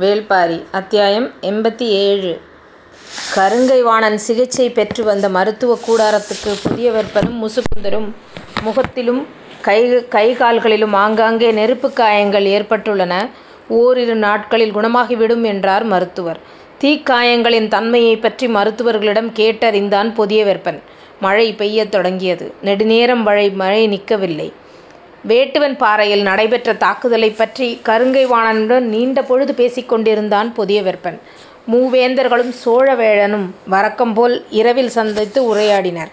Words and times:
வேள்பாரி 0.00 0.64
அத்தியாயம் 0.72 1.30
எண்பத்தி 1.42 1.82
ஏழு 1.82 2.40
கருங்கை 3.34 3.82
வாணன் 3.82 4.18
சிகிச்சை 4.18 4.70
பெற்று 4.70 5.04
வந்த 5.04 5.28
மருத்துவக் 5.28 5.90
கூடாரத்துக்கு 5.90 6.54
புதிய 6.62 6.90
புதியவர்பனும் 6.90 7.44
முசுகுந்தரும் 7.44 8.08
முகத்திலும் 8.62 9.26
கை 9.60 10.08
கை 10.08 10.34
கால்களிலும் 10.34 10.92
ஆங்காங்கே 10.92 11.52
நெருப்புக் 11.52 11.96
காயங்கள் 11.96 12.44
ஏற்பட்டுள்ளன. 12.44 13.28
ஓரிரு 13.68 14.14
நாட்களில் 14.14 14.76
குணமாகிவிடும் 14.76 15.42
என்றார் 15.42 15.84
மருத்துவர். 15.84 16.38
தீக்காயங்களின் 16.80 17.68
தன்மையைப் 17.68 18.22
பற்றி 18.22 18.48
மருத்துவர்களிடம் 18.48 19.30
கேட்டறிந்தான் 19.30 20.12
புதியவர்பன். 20.18 20.82
மழை 21.20 21.52
பெய்யத் 21.52 21.90
தொடங்கியது. 21.90 22.52
நெடுநேரம் 22.62 23.22
மழை 23.22 23.50
மழை 23.50 23.86
நிற்கவில்லை. 23.86 24.52
வேட்டுவன் 25.28 25.76
பாறையில் 25.76 26.22
நடைபெற்ற 26.22 26.72
தாக்குதலைப் 26.72 27.38
பற்றி 27.38 27.80
கருங்கை 27.84 28.26
வாணனுடன் 28.26 28.80
நீண்ட 28.80 29.22
பொழுது 29.22 29.54
பேசிக் 29.54 29.88
கொண்டிருந்தான் 29.88 30.54
புதியவர்பன். 30.56 31.18
மூவேந்தர்களும் 31.72 32.54
சோழவேழனும் 32.64 33.46
வழக்கம்போல் 33.66 34.46
இரவில் 34.50 34.88
சந்தித்து 34.88 35.54
உரையாடினர். 35.54 36.10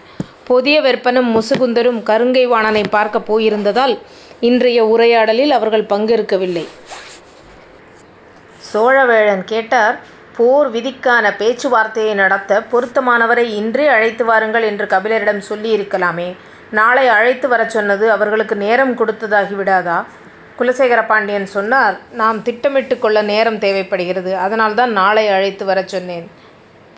புதியவர்பனும் 0.48 1.38
முசுகுந்தரும் 1.38 2.02
கருங்கை 2.02 2.46
வாணனைப் 2.46 2.90
பார்க்கப் 2.90 3.38
போயிருந்ததால் 3.38 3.98
இன்றைய 4.40 4.86
உரையாடலில் 4.86 5.50
அவர்கள் 5.50 5.84
பங்கேற்கவில்லை. 5.84 6.68
சோழவேழன் 8.74 9.44
கேட்டார் 9.44 10.00
போர் 10.36 10.72
விதிக்கான 10.72 11.30
பேச்சுவார்த்தையை 11.38 12.14
நடத்த 12.14 12.62
பொருத்தமானவரை 12.72 13.44
இன்றே 13.52 13.86
அழைத்து 13.86 14.24
வாருங்கள் 14.24 14.62
என்று 14.62 14.84
கபிலரிடம் 14.84 15.42
சொல்லியிருக்கலாமே. 15.48 16.36
நாளை 16.72 17.08
அழைத்து 17.08 17.48
வரச் 17.48 17.70
சொன்னது 17.70 18.10
அவர்களுக்கு 18.10 18.56
நேரம் 18.56 18.98
கொடுத்ததாகி 18.98 19.54
விடாதா? 19.54 20.04
குலசேகர 20.58 21.06
பாண்டியன் 21.06 21.46
சொன்னார் 21.46 21.96
நாம் 22.12 22.42
திட்டமிட்டு 22.42 22.98
கொள்ள 22.98 23.22
நேரம் 23.22 23.58
தேவைப்படுகிறது. 23.58 24.36
அதனால்தான் 24.36 24.92
நாளை 24.92 25.28
அழைத்து 25.28 25.64
வரச் 25.64 25.88
சொன்னேன். 25.88 26.30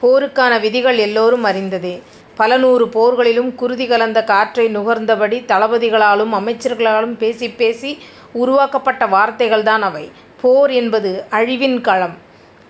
போருக்கான 0.02 0.60
விதிகள் 0.60 0.96
எல்லோரும் 0.96 1.44
அறிந்ததே. 1.44 2.02
பல 2.34 2.56
நூறு 2.56 2.86
போர்களிலும் 2.86 3.54
குருதி 3.54 3.86
கலந்த 3.86 4.24
காற்றை 4.24 4.76
நுகர்ந்தபடி 4.76 5.38
தளபதிகளாலும் 5.52 6.32
அமைச்சர்களாலும் 6.40 7.16
பேசி 7.16 7.48
பேசி 7.50 7.98
உருவாக்கப்பட்ட 8.32 9.06
வார்த்தைகள்தான் 9.06 9.84
அவை. 9.90 10.10
போர் 10.40 10.70
என்பது 10.70 11.24
அழிவின் 11.30 11.80
களம். 11.80 12.16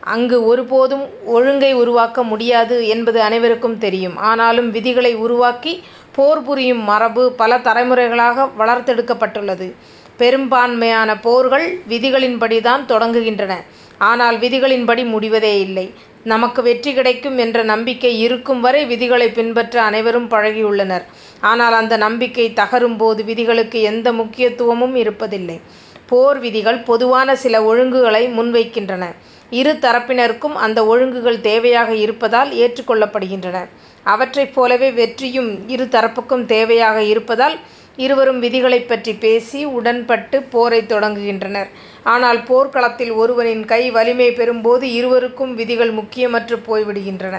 அங்கு 0.01 0.47
ஒருபோதும் 0.47 1.05
ஒழுங்கை 1.27 1.73
உருவாக்க 1.73 2.23
முடியாது 2.23 2.89
என்பது 2.89 3.21
அனைவருக்கும் 3.21 3.79
தெரியும். 3.79 4.17
ஆனாலும் 4.17 4.71
விதிகளை 4.71 5.15
உருவாக்கி 5.15 5.83
போர் 6.15 6.43
புரியும் 6.43 6.83
மரபு 6.85 7.33
பல 7.33 7.59
தலைமுறைகளாக 7.59 8.51
வளர்த்தெடுக்கப்பட்டுள்ளது. 8.59 9.73
பெரும்பான்மையான 10.17 11.21
போர்கள் 11.21 11.79
விதிகளின்படிதான் 11.89 12.85
தொடங்குகின்றன. 12.89 13.55
ஆனால் 13.99 14.39
விதிகளின்படி 14.39 15.05
முடிவதே 15.05 15.61
இல்லை. 15.61 15.95
நமக்கு 16.25 16.63
வெற்றி 16.63 16.95
கிடைக்கும் 16.95 17.39
என்ற 17.39 17.63
நம்பிக்கை 17.63 18.21
இருக்கும் 18.21 18.61
வரை 18.61 18.87
விதிகளைப் 18.87 19.35
பின்பற்ற 19.35 19.83
அனைவரும் 19.83 20.31
பழகியுள்ளனர். 20.31 21.05
ஆனால் 21.41 21.73
அந்த 21.73 21.97
நம்பிக்கை 21.97 22.53
தகரும் 22.53 22.97
போது 22.97 23.25
விதிகளுக்கு 23.25 23.83
எந்த 23.83 24.13
முக்கியத்துவமும் 24.13 24.97
இருப்பதில்லை. 24.97 25.61
போர் 26.07 26.39
விதிகள் 26.39 26.79
பொதுவான 26.79 27.37
சில 27.37 27.63
ஒழுங்குகளை 27.63 28.29
முன்வைக்கின்றன. 28.29 29.05
இரு 29.51 29.79
தரப்பினருக்கும் 29.81 30.53
அந்த 30.53 30.85
ஒழுங்குகள் 30.85 31.39
தேவையாக 31.39 31.89
இருப்பதால் 31.89 32.53
ஏற்றுக் 32.53 32.91
கொள்ளப்படுகின்றன. 32.91 33.69
அவற்றைப் 34.05 34.55
போலவே 34.55 34.91
வெற்றியும் 34.91 35.69
இரு 35.69 35.85
தரப்புக்கும் 35.85 36.45
தேவையாக 36.47 36.97
இருப்பதால் 36.97 37.57
இருவரும் 37.97 38.41
விதிகளைப் 38.43 38.89
பற்றி 38.89 39.15
பேசி 39.15 39.65
உடன்பட்டு 39.65 40.41
போரைத் 40.53 40.91
தொடங்குகின்றனர். 40.93 41.69
ஆனால் 42.05 42.43
போர்க்களத்தில் 42.43 43.13
ஒருவனின் 43.13 43.65
கை 43.65 43.91
வலிமை 43.91 44.31
பெறும்போது 44.31 44.83
இருவருக்கும் 44.83 45.55
விதிகள் 45.55 45.93
முக்கியமற்றுப் 45.93 46.65
போய்விடுகின்றன. 46.67 47.37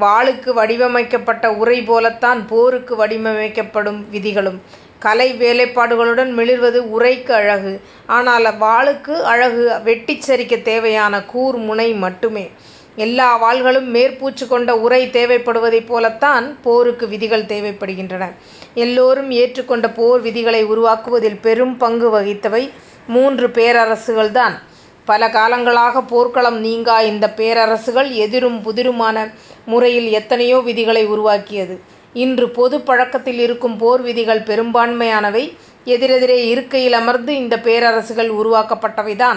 வாளுக்கு 0.00 0.50
வடிவமைக்கப்பட்ட 0.50 1.52
உரை 1.52 1.82
போலத்தான் 1.82 2.46
போருக்கு 2.46 3.06
வடிவமைக்கப்படும் 3.06 4.04
விதிகளும். 4.10 4.58
கலை 4.98 5.34
வேலைப்பாடுகளுடன் 5.34 6.30
மிளிர்வது 6.32 6.80
உரைக்கு 6.96 7.30
அழகு. 7.32 7.72
ஆனால் 8.06 8.44
வாளுக்கு 8.60 9.14
அழகு 9.22 9.80
வெட்டிச் 9.84 10.30
சரிக்கத் 10.30 10.62
தேவையான 10.62 11.22
கூர் 11.22 11.56
முனை 11.56 11.92
மட்டுமே. 11.94 12.50
எல்லா 12.96 13.28
வாள்களும் 13.36 13.94
மேற்பூச்சு 13.94 14.46
கொண்ட 14.48 14.76
உரை 14.76 15.06
தேவைப்படுவதைப் 15.06 15.86
போலத்தான் 15.86 16.62
போருக்கு 16.62 17.08
விதிகள் 17.08 17.44
தேவைப்படுகின்றன. 17.44 18.32
எல்லோரும் 18.74 19.30
ஏற்றுக்கொண்ட 19.30 19.94
போர் 19.94 20.20
விதிகளை 20.20 20.64
உருவாக்குவதில் 20.64 21.40
பெரும் 21.40 21.76
பங்கு 21.76 22.10
வகித்தவை 22.10 22.70
மூன்று 23.06 23.48
பேரரசுகள்தான். 23.48 24.54
பல 25.04 25.28
காலங்களாக 25.28 26.00
போர்க்களம் 26.06 26.58
நீங்கா 26.58 27.00
இந்தப் 27.00 27.40
பேரரசுகள் 27.40 28.10
எதிரும் 28.12 28.62
புதிருமான 28.62 29.32
முறையில் 29.66 30.10
எத்தனையோ 30.10 30.58
விதிகளை 30.58 31.06
உருவாக்கியது. 31.06 31.80
இன்று 32.12 32.50
பொதுப் 32.50 32.86
பழக்கத்தில் 32.86 33.38
இருக்கும் 33.38 33.76
போர் 33.76 34.02
விதிகள் 34.02 34.40
பெரும்பான்மையானவை 34.40 35.56
எதிரெதிரே 35.84 36.48
இருக்கையில் 36.48 36.92
அமர்ந்து 36.92 37.36
இந்தப் 37.36 37.66
பேரரசுகள் 37.68 38.30
உருவாக்கப்பட்டவைதான். 38.30 39.36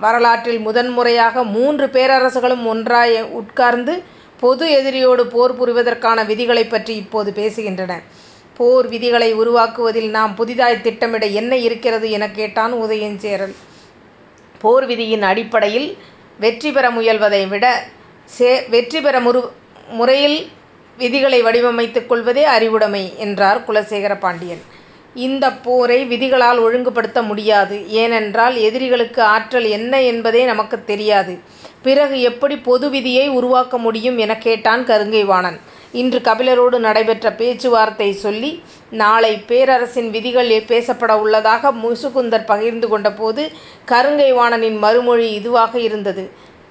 வரலாற்றில் 0.00 0.58
முதன் 0.58 0.88
முறையாக 0.88 1.44
மூன்று 1.44 1.86
பேரரசுகளும் 1.86 2.66
ஒன்றாய் 2.66 3.22
உட்கார்ந்து 3.22 4.02
பொது 4.40 4.70
எதிரியோடு 4.70 5.20
போர் 5.26 5.54
புரிவதற்கான 5.54 6.26
விதிகளைப் 6.26 6.70
பற்றி 6.70 6.96
இப்போது 6.96 7.32
பேசுகின்றன. 7.36 7.92
போர் 8.56 8.88
விதிகளை 8.88 9.34
உருவாக்குவதில் 9.34 10.10
நாம் 10.10 10.34
புதிதாய் 10.34 10.80
திட்டமிட 10.80 11.26
என்ன 11.26 11.56
இருக்கிறது? 11.56 12.10
எனக் 12.10 12.34
கேட்டான் 12.34 12.74
உதயஞ்சேரல். 12.74 13.54
போர் 14.60 14.86
விதியின் 14.86 15.22
அடிப்படையில் 15.22 15.96
வெற்றி 16.38 16.72
பெற 16.72 16.90
முயல்வதை 16.90 17.48
விட 17.48 17.84
சே 18.24 18.62
வெற்றி 18.62 19.00
பெற 19.00 19.20
முரு 19.20 19.48
முறையில் 19.88 20.48
விதிகளை 20.98 21.42
வடிவமைத்துக் 21.42 22.06
கொள்வதே 22.06 22.44
அறிவுடைமை 22.44 23.14
என்றார் 23.16 23.64
குலசேகர 23.68 24.18
பாண்டியன். 24.18 24.62
இந்தப் 25.14 25.64
போரை 25.64 26.04
விதிகளால் 26.04 26.58
ஒழுங்குபடுத்த 26.58 27.22
முடியாது. 27.22 27.88
ஏனென்றால் 27.88 28.56
எதிரிகளுக்கு 28.56 29.22
ஆற்றல் 29.22 29.64
என்ன 29.64 30.02
என்பதே 30.02 30.44
நமக்குத் 30.44 30.86
தெரியாது. 30.86 31.38
பிறகு 31.82 32.20
எப்படி 32.20 32.56
பொது 32.58 32.90
விதியை 32.90 33.28
உருவாக்க 33.28 33.78
முடியும்? 33.78 34.18
எனக் 34.18 34.40
கேட்டான் 34.40 34.86
கருங்கைவாணன் 34.86 35.58
இன்று 35.92 36.18
கபிலரோடு 36.18 36.78
நடைபெற்ற 36.78 37.32
பேச்சுவார்த்தை 37.32 38.12
சொல்லி 38.12 38.62
நாளை 38.90 39.44
பேரரசின் 39.46 40.10
விதிகள் 40.10 40.48
பேசப்பட 40.48 41.12
உள்ளதாக 41.12 41.72
முசுகுந்தர் 41.72 42.44
பகிர்ந்து 42.44 42.88
கொண்டபோது 42.88 43.48
கருங்கைவாணனின் 43.88 44.78
மறுமொழி 44.78 45.38
இதுவாக 45.38 45.74
இருந்தது. 45.74 46.30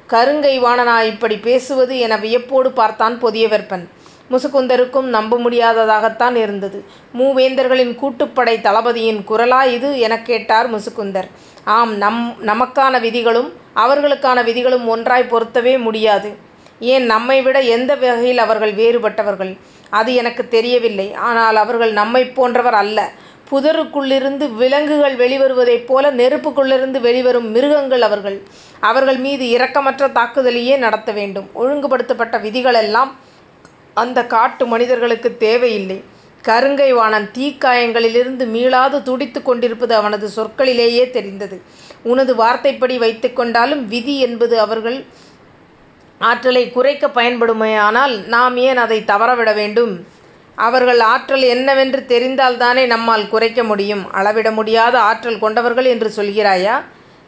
கருங்கைவாணனா 0.09 1.03
இப்படி 1.03 1.07
இப்படிப் 1.07 1.43
பேசுவது 1.43 1.99
என 1.99 2.17
வியப்போடு 2.17 2.71
பார்த்தான் 2.71 3.21
புதியவர்பன். 3.23 3.85
முசுகுந்தருக்கும் 4.31 5.09
நம்ப 5.15 5.37
முடியாததாகத்தான் 5.37 6.35
இருந்தது. 6.35 6.83
மூவேந்தர்களின் 7.17 7.95
கூட்டுப்படை 7.95 8.61
தளபதியின் 8.61 9.23
குரலா 9.27 9.65
இது? 9.67 9.99
எனக் 9.99 10.25
கேட்டார் 10.25 10.67
முசுகுந்தர். 10.75 11.29
ஆம் 11.63 11.97
நமக்கான 12.45 12.99
விதிகளும் 13.01 13.49
அவர்களுக்கான 13.75 14.43
விதிகளும் 14.43 14.87
ஒன்றாய்ப் 14.87 15.29
பொருத்தவே 15.29 15.77
முடியாது. 15.77 16.29
ஏன் 16.79 17.11
நம்மைவிட 17.11 17.59
எந்த 17.67 17.95
வகையில் 17.95 18.37
அவர்கள் 18.37 18.73
வேறுபட்டவர்கள்? 18.73 19.57
அது 19.89 20.13
எனக்குத் 20.13 20.51
தெரியவில்லை. 20.51 21.13
ஆனால் 21.13 21.55
அவர்கள் 21.55 21.91
நம்மைப் 21.91 22.35
போன்றவர் 22.35 22.73
அல்ல. 22.73 23.09
புதருக்குள்ளிருந்து 23.51 24.53
விலங்குகள் 24.55 25.15
வெளிவருவதைப் 25.15 25.85
போல 25.85 26.11
நெருப்புக்குள்ளிருந்து 26.11 26.99
வெளிவரும் 26.99 27.49
மிருகங்கள் 27.51 28.01
அவர்கள். 28.01 28.37
அவர்கள் 28.79 29.17
மீது 29.17 29.45
இரக்கமற்ற 29.45 30.07
தாக்குதலையே 30.11 30.77
நடத்த 30.77 31.11
வேண்டும். 31.11 31.49
ஒழுங்குபடுத்தப்பட்ட 31.55 32.37
விதிகளெல்லாம் 32.37 33.11
அந்த 33.99 34.25
காட்டு 34.25 34.65
மனிதர்களுக்குத் 34.65 35.39
தேவையில்லை. 35.39 36.03
கருங்கை 36.47 36.93
வாணன் 36.93 37.29
தீக்காயங்களிலிருந்து 37.33 38.45
மீளாது 38.45 39.01
துடித்துக் 39.01 39.45
கொண்டிருப்பது 39.45 39.95
அவனது 39.95 40.29
சொற்களிலேயே 40.35 41.09
தெரிந்தது. 41.09 41.61
உனது 42.03 42.35
வார்த்தைப்படி 42.35 42.97
வைத்துக் 42.97 43.35
கொண்டாலும் 43.35 43.87
விதி 43.87 44.19
என்பது 44.19 44.59
அவர்கள் 44.59 45.05
ஆற்றலைக் 46.19 46.73
குறைக்கப் 46.73 47.17
பயன்படுமேயானால் 47.17 48.25
நாம் 48.25 48.57
ஏன் 48.57 48.77
அதைத் 48.77 49.09
தவறவிட 49.09 49.53
வேண்டும்? 49.53 50.05
அவர்கள் 50.55 50.99
ஆற்றல் 50.99 51.41
என்னவென்று 51.41 52.05
தெரிந்தால்தானே 52.07 52.85
நம்மால் 52.85 53.29
குறைக்க 53.29 53.63
முடியும். 53.63 54.11
அளவிட 54.11 54.51
முடியாத 54.51 54.99
ஆற்றல் 54.99 55.39
கொண்டவர்கள் 55.39 55.85
என்று 55.85 56.11
சொல்கிறாயா? 56.15 56.81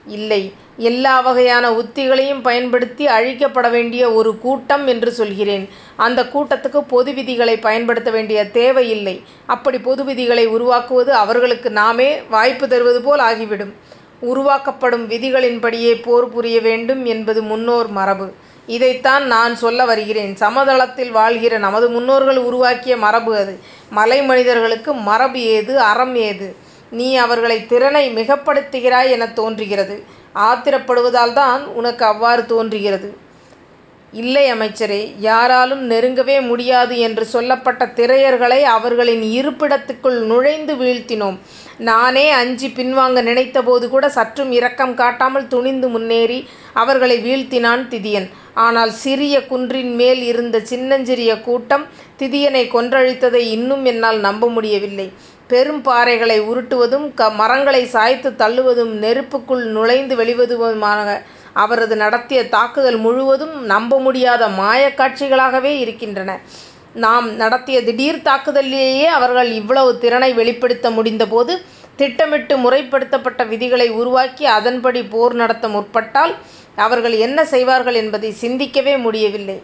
இல்லை. 0.07 0.53
எல்லா 0.81 1.19
வகையான 1.19 1.71
உத்திகளையும் 1.71 2.41
பயன்படுத்தி 2.41 3.05
அழிக்கப்பட 3.07 3.69
வேண்டிய 3.69 4.11
ஒரு 4.11 4.31
கூட்டம் 4.37 4.87
என்று 4.87 5.11
சொல்கிறேன். 5.11 5.69
அந்த 5.95 6.23
கூட்டத்துக்கு 6.23 6.79
பொது 6.87 7.13
விதிகளை 7.13 7.57
பயன்படுத்த 7.57 8.11
வேண்டிய 8.11 8.39
தேவையில்லை. 8.51 9.15
அப்படி 9.45 9.77
பொது 9.77 10.03
விதிகளை 10.03 10.45
உருவாக்குவது 10.45 11.13
அவர்களுக்கு 11.13 11.69
நாமே 11.71 12.21
வாய்ப்பு 12.29 12.67
தருவது 12.67 13.01
போல் 13.01 13.19
ஆகிவிடும். 13.19 13.73
உருவாக்கப்படும் 14.19 15.09
விதிகளின்படியே 15.09 16.01
போர் 16.01 16.29
புரிய 16.29 16.61
வேண்டும் 16.61 17.05
என்பது 17.05 17.41
முன்னோர் 17.41 17.87
மரபு. 17.87 18.31
இதைத்தான் 18.65 19.27
நான் 19.27 19.55
சொல்ல 19.55 19.85
வருகிறேன். 19.85 20.35
சமதளத்தில் 20.35 21.11
வாழ்கிற 21.11 21.57
நமது 21.57 21.89
முன்னோர்கள் 21.89 22.37
உருவாக்கிய 22.37 22.97
மரபு 22.97 23.35
அது. 23.35 23.59
மலை 23.89 24.23
மனிதர்களுக்கு 24.23 24.93
மரபு 24.93 25.39
ஏது? 25.39 25.79
அறம் 25.79 26.15
ஏது? 26.15 26.55
நீ 26.91 27.15
அவர்களை 27.15 27.65
திறனை 27.65 28.13
மிகப்படுத்துகிறாய் 28.15 29.09
என 29.09 29.27
தோன்றுகிறது. 29.27 30.19
ஆத்திரப்படுவதால் 30.35 31.33
தான் 31.33 31.65
உனக்கு 31.65 32.05
அவ்வாறு 32.05 32.45
தோன்றுகிறது. 32.45 33.09
இல்லை 34.13 34.45
அமைச்சரே. 34.51 35.13
யாராலும் 35.19 35.83
நெருங்கவே 35.91 36.37
முடியாது 36.41 36.97
என்று 36.97 37.25
சொல்லப்பட்ட 37.25 37.85
திரையர்களை 37.85 38.61
அவர்களின் 38.77 39.21
இருப்பிடத்துக்குள் 39.21 40.19
நுழைந்து 40.31 40.73
வீழ்த்தினோம். 40.75 41.37
நானே 41.77 42.29
அஞ்சி 42.29 42.67
பின்வாங்க 42.67 43.21
நினைத்தபோது 43.21 43.89
கூட 43.89 44.09
சற்றும் 44.09 44.51
இரக்கம் 44.51 44.93
காட்டாமல் 44.93 45.47
துணிந்து 45.47 45.89
முன்னேறி 45.89 46.39
அவர்களை 46.73 47.17
வீழ்த்தினான் 47.27 47.87
திதியன். 47.87 48.27
ஆனால் 48.53 48.91
சிறிய 49.03 49.35
குன்றின் 49.51 49.95
மேல் 49.95 50.23
இருந்த 50.23 50.59
சின்னஞ்சிறிய 50.71 51.41
கூட்டம் 51.41 51.85
திதியனை 52.19 52.63
கொன்றழித்ததை 52.75 53.43
இன்னும் 53.55 53.85
என்னால் 53.85 54.19
நம்ப 54.19 54.49
முடியவில்லை. 54.49 55.13
பெரும் 55.51 55.83
பாறைகளை 55.85 56.37
உருட்டுவதும் 56.41 57.07
மரங்களை 57.35 57.81
சாய்த்துத் 57.85 58.39
தள்ளுவதும் 58.41 58.93
நெருப்புக்குள் 59.01 59.63
நுழைந்து 59.75 60.15
வெளிவதுமாக 60.15 61.21
அவரது 61.53 61.95
நடத்திய 61.95 62.49
தாக்குதல் 62.49 62.97
முழுவதும் 62.97 63.55
நம்ப 63.65 63.99
முடியாத 63.99 64.47
மாயக் 64.47 64.99
காட்சிகளாகவே 64.99 65.71
இருக்கின்றன. 65.79 66.39
நாம் 66.93 67.27
நடத்திய 67.35 67.77
திடீர் 67.83 68.21
தாக்குதலிலேயே 68.21 69.05
அவர்கள் 69.05 69.51
இவ்வளவு 69.51 69.91
திறனை 69.97 70.33
வெளிப்படுத்த 70.33 70.89
முடிந்தபோது 70.89 71.53
திட்டமிட்டு 71.95 72.55
முறைப்படுத்தப்பட்ட 72.57 73.47
விதிகளை 73.47 73.87
உருவாக்கி 73.89 74.45
அதன்படி 74.57 75.01
போர் 75.03 75.33
நடத்த 75.33 75.67
முற்பட்டால் 75.67 76.33
அவர்கள் 76.75 77.15
என்ன 77.17 77.45
செய்வார்கள் 77.45 77.93
என்பதை 77.93 78.31
சிந்திக்கவே 78.31 78.95
முடியவில்லை. 78.97 79.57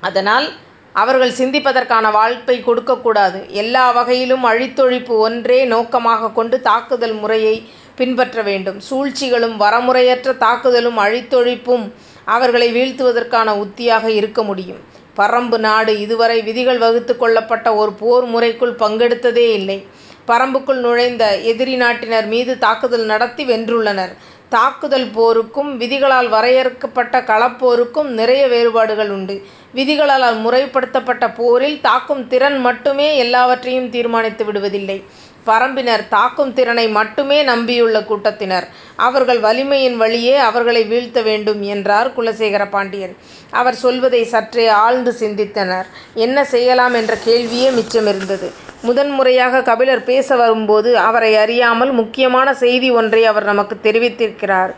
அதனால் 0.00 0.48
அவர்கள் 0.92 1.30
சிந்திப்பதற்கான 1.30 2.12
வாய்ப்பை 2.12 2.60
கொடுக்கக்கூடாது. 2.60 3.44
எல்லா 3.48 3.90
வகையிலும் 3.90 4.44
அழித்தொழிப்பு 4.44 5.08
ஒன்றே 5.08 5.64
நோக்கமாகக் 5.64 6.34
கொண்டு 6.34 6.60
தாக்குதல் 6.60 7.12
முறையைப் 7.12 7.68
பின்பற்ற 7.96 8.42
வேண்டும். 8.42 8.80
சூழ்ச்சிகளும் 8.80 9.56
வரமுறையற்ற 9.56 10.36
தாக்குதலும் 10.36 10.98
அழித்தொழிப்பும் 10.98 11.92
அவர்களை 12.24 12.72
வீழ்த்துவதற்கான 12.72 13.52
உத்தியாக 13.52 14.06
இருக்க 14.06 14.42
முடியும். 14.42 14.78
பறம்பு 15.14 15.58
நாடு 15.58 16.00
இதுவரை 16.00 16.42
விதிகள் 16.42 16.78
வகுத்துக் 16.78 17.18
கொள்ளப்பட்ட 17.18 17.74
ஒரு 17.74 17.92
போர் 17.92 18.24
முறைக்குள் 18.24 18.74
பங்கெடுத்ததே 18.74 19.52
இல்லை. 19.52 19.86
பறம்புக்குள் 20.26 20.80
நுழைந்த 20.80 21.38
எதிரி 21.38 21.76
நாட்டினர் 21.76 22.26
மீது 22.26 22.58
தாக்குதல் 22.58 23.04
நடத்தி 23.04 23.44
வென்றுள்ளனர். 23.44 24.16
தாக்குதல் 24.48 25.10
போருக்கும் 25.10 25.80
விதிகளால் 25.80 26.28
வரையறுக்கப்பட்ட 26.28 27.20
களப்போருக்கும் 27.20 28.02
நிறைய 28.02 28.48
வேறுபாடுகள் 28.48 29.10
உண்டு. 29.10 29.42
விதிகளால் 29.74 30.36
முறைப்படுத்தப்பட்ட 30.44 31.34
போரில் 31.34 31.80
தாக்கும் 31.80 32.26
திறன் 32.26 32.58
மட்டுமே 32.58 33.16
எல்லாவற்றையும் 33.16 33.90
தீர்மானித்து 33.90 34.44
விடுவதில்லை. 34.44 35.02
பரம்பினர் 35.46 36.08
தாக்கும் 36.08 36.52
திறனை 36.52 36.88
மட்டுமே 36.88 37.42
நம்பியுள்ள 37.44 38.04
கூட்டத்தினர். 38.04 38.66
அவர்கள் 38.96 39.40
வலிமையின் 39.40 39.96
வழியே 39.96 40.36
அவர்களை 40.36 40.84
வீழ்த்த 40.84 41.22
வேண்டும் 41.22 41.62
என்றார் 41.62 42.12
குலசேகர 42.16 42.68
பாண்டியன். 42.68 43.16
அவர் 43.50 43.74
சொல்வதை 43.74 44.24
சற்றே 44.24 44.68
ஆழ்ந்து 44.68 45.14
சிந்தித்தனர். 45.20 45.86
என்ன 46.14 46.44
செய்யலாம் 46.44 46.94
என்ற 46.94 47.14
கேள்வியே 47.24 47.70
மிச்சமிருந்தது. 47.70 48.52
முதன் 48.82 49.10
முறையாக 49.10 49.62
கபிலர் 49.62 50.04
பேச 50.04 50.36
வரும்போது 50.36 50.98
அவரை 50.98 51.36
அறியாமல் 51.36 51.92
முக்கியமான 51.92 52.54
செய்தி 52.54 52.90
ஒன்றை 52.90 53.24
அவர் 53.24 53.44
நமக்குத் 53.44 53.86
தெரிவித்திருக்கிறார். 53.86 54.72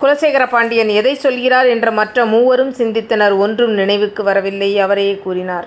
குலசேகர 0.00 0.48
பாண்டியன் 0.48 0.88
எதை 0.88 1.14
சொல்கிறார் 1.14 1.66
என்று 1.66 1.90
மற்ற 1.92 2.24
மூவரும் 2.24 2.72
சிந்தித்தனர். 2.72 3.34
ஒன்றும் 3.38 3.70
நினைவுக்கு 3.70 4.22
வரவில்லை. 4.22 4.78
அவரே 4.78 5.08
கூறினார். 5.24 5.66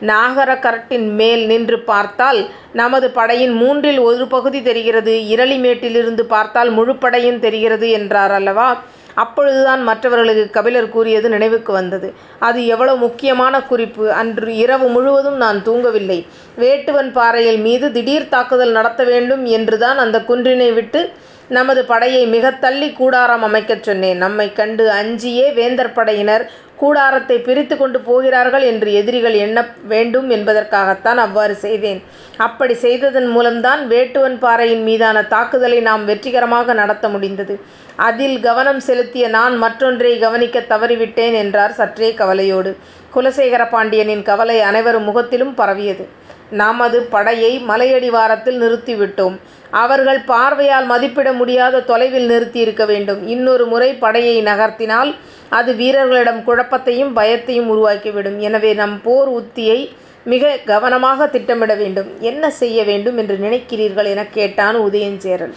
நாகர 0.00 0.50
கரட்டின் 0.58 1.08
மேல் 1.14 1.42
நின்று 1.46 1.78
பார்த்தால் 1.80 2.40
நமது 2.72 3.10
படையின் 3.10 3.52
மூன்றில் 3.52 3.98
ஒரு 3.98 4.26
பகுதி 4.26 4.62
தெரிகிறது. 4.62 5.14
இரளிமேட்டிலிருந்து 5.34 6.20
பார்த்தால் 6.20 6.70
முழுப்படையும் 6.78 7.38
தெரிகிறது 7.38 7.90
என்றார் 7.90 8.30
அல்லவா? 8.30 8.68
அப்பொழுதுதான் 9.14 9.82
மற்றவர்களுக்கு 9.82 10.44
கபிலர் 10.50 10.88
கூறியது 10.88 11.28
நினைவுக்கு 11.28 11.72
வந்தது. 11.72 12.08
அது 12.38 12.66
எவ்வளவு 12.66 12.98
முக்கியமான 12.98 13.62
குறிப்பு. 13.62 14.12
அன்று 14.12 14.56
இரவு 14.56 14.88
முழுவதும் 14.88 15.36
நான் 15.36 15.62
தூங்கவில்லை. 15.64 16.18
வேட்டுவன் 16.58 17.12
பாறையில் 17.12 17.58
மீது 17.58 17.92
திடீர் 17.92 18.28
தாக்குதல் 18.28 18.70
நடத்த 18.70 19.04
வேண்டும் 19.04 19.44
என்றுதான் 19.44 19.98
அந்த 19.98 20.18
குன்றினை 20.28 20.72
விட்டு 20.74 21.02
நமது 21.48 21.84
படையை 21.84 22.26
மிகத் 22.26 22.60
தள்ளிக் 22.60 22.96
கூடாரம் 22.96 23.42
அமைக்கச் 23.42 23.82
சொன்னேன். 23.82 24.16
நம்மைக் 24.16 24.56
கண்டு 24.56 24.90
அஞ்சியே 24.90 25.52
வேந்தர் 25.52 25.92
படையினர் 25.92 26.44
கூடாரத்தைப் 26.80 27.42
பிரித்துக் 27.42 27.78
கொண்டு 27.78 28.00
போகிறார்கள் 28.00 28.62
என்று 28.62 28.92
எதிரிகள் 28.92 29.34
எண்ண 29.34 29.66
வேண்டும் 29.82 30.30
என்பதற்காகத்தான் 30.30 31.16
அவ்வாறு 31.16 31.54
செய்தேன். 31.54 32.02
அப்படிச் 32.36 32.78
செய்ததன் 32.78 33.26
மூலம்தான் 33.26 33.88
வேட்டுவன் 33.88 34.38
பாறையின் 34.38 34.82
மீதான 34.82 35.22
தாக்குதலை 35.22 35.80
நாம் 35.80 36.04
வெற்றிகரமாக 36.04 36.72
நடத்த 36.72 37.08
முடிந்தது. 37.08 37.60
அதில் 37.96 38.40
கவனம் 38.40 38.80
செலுத்திய 38.80 39.28
நான் 39.28 39.56
மற்றொன்றை 39.56 40.18
கவனிக்கத் 40.18 40.70
தவறிவிட்டேன் 40.70 41.32
என்றார் 41.32 41.72
சற்றே 41.72 42.14
கவலையோடு. 42.14 42.76
குலசேகர 43.14 43.68
பாண்டியனின் 43.68 44.22
கவலை 44.22 44.60
அனைவர் 44.60 44.98
முகத்திலும் 44.98 45.54
பரவியது. 45.54 46.08
நமது 46.50 47.02
படையை 47.02 47.64
மலையடிவாரத்தில் 47.68 48.58
நிறுத்திவிட்டோம். 48.58 49.36
அவர்கள் 49.74 50.20
பார்வையால் 50.20 50.86
மதிப்பிட 50.86 51.32
முடியாத 51.32 51.80
தொலைவில் 51.80 52.28
நிறுத்தியிருக்க 52.28 52.86
வேண்டும். 52.86 53.26
இன்னொரு 53.26 53.66
முறை 53.66 53.94
படையை 53.94 54.42
நகர்த்தினால் 54.42 55.14
அது 55.48 55.74
வீரர்களிடம் 55.74 56.42
குழப்பத்தையும் 56.46 57.16
பயத்தையும் 57.16 57.68
உருவாக்கிவிடும். 57.68 58.36
எனவே 58.38 58.72
நம் 58.72 59.02
போர் 59.02 59.30
உத்தியை 59.30 59.88
மிக 60.24 60.56
கவனமாக 60.64 61.26
திட்டமிட 61.26 61.74
வேண்டும். 61.74 62.06
என்ன 62.20 62.50
செய்ய 62.50 62.84
வேண்டும் 62.84 63.16
என்று 63.16 63.36
நினைக்கிறீர்கள்? 63.42 64.04
எனக் 64.04 64.32
கேட்டான் 64.32 64.76
உதயஞ்சேரல். 64.76 65.52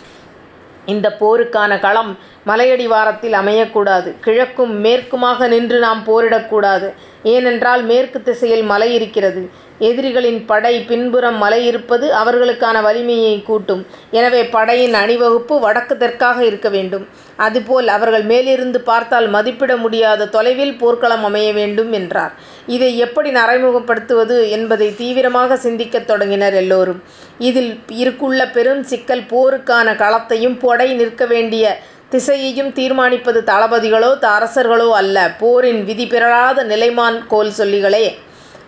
இந்தப் 0.85 1.19
போருக்கான 1.19 1.79
களம் 1.79 2.17
மலையடிவாரத்தில் 2.47 3.33
அமையக்கூடாது. 3.33 4.15
கிழக்கும் 4.25 4.83
மேற்குமாக 4.83 5.47
நின்று 5.47 5.79
நாம் 5.79 6.03
போரிடக்கூடாது 6.05 6.93
ஏனென்றால் 7.23 7.83
மேற்குத் 7.83 8.25
திசையில் 8.25 8.63
மலை 8.63 8.93
இருக்கிறது. 8.93 9.65
எதிரிகளின் 9.79 10.45
படை 10.45 10.81
பின்புறம் 10.81 11.37
மலை 11.37 11.65
இருப்பது 11.65 12.13
அவர்களுக்கான 12.13 12.81
வலிமையைக் 12.81 13.45
கூட்டும். 13.45 13.85
எனவே 14.11 14.45
படையின் 14.45 14.93
அணிவகுப்பு 14.93 15.59
வடக்கு 15.59 15.95
தெற்காக 15.95 16.39
இருக்க 16.39 16.69
வேண்டும். 16.69 17.07
அதுபோல் 17.35 17.87
அவர்கள் 17.87 18.23
மேலிருந்து 18.23 18.81
பார்த்தால் 18.81 19.27
மதிப்பிட 19.27 19.77
முடியாத 19.77 20.25
தொலைவில் 20.25 20.77
போர்க்களம் 20.77 21.23
அமைய 21.23 21.53
வேண்டும் 21.53 21.91
என்றார். 21.91 22.31
இதை 22.67 22.97
எப்படி 22.97 23.31
நடைமுறைப்படுத்துவது 23.31 24.49
என்பதை 24.49 24.95
தீவிரமாக 24.95 25.57
சிந்திக்கத் 25.57 26.07
தொடங்கினர் 26.07 26.53
எல்லோரும். 26.53 27.03
இதில் 27.37 27.79
இருக்குள்ள 27.87 28.51
பெரும் 28.51 28.83
சிக்கல் 28.83 29.21
போருக்கான 29.21 29.93
களத்தையும் 29.93 30.59
படை 30.59 30.93
நிற்க 30.93 31.25
வேண்டிய 31.25 31.79
திசையையும் 32.09 32.73
தீர்மானிப்பது 32.73 33.41
தளபதிகளோ 33.45 34.15
அரசர்களோ 34.21 34.89
அல்ல 34.89 35.35
போரின் 35.39 35.83
விதி 35.83 36.07
பிறழாத 36.07 36.63
நிலைமான் 36.63 37.27
கோல் 37.27 37.51
சொல்லிகளே. 37.57 38.13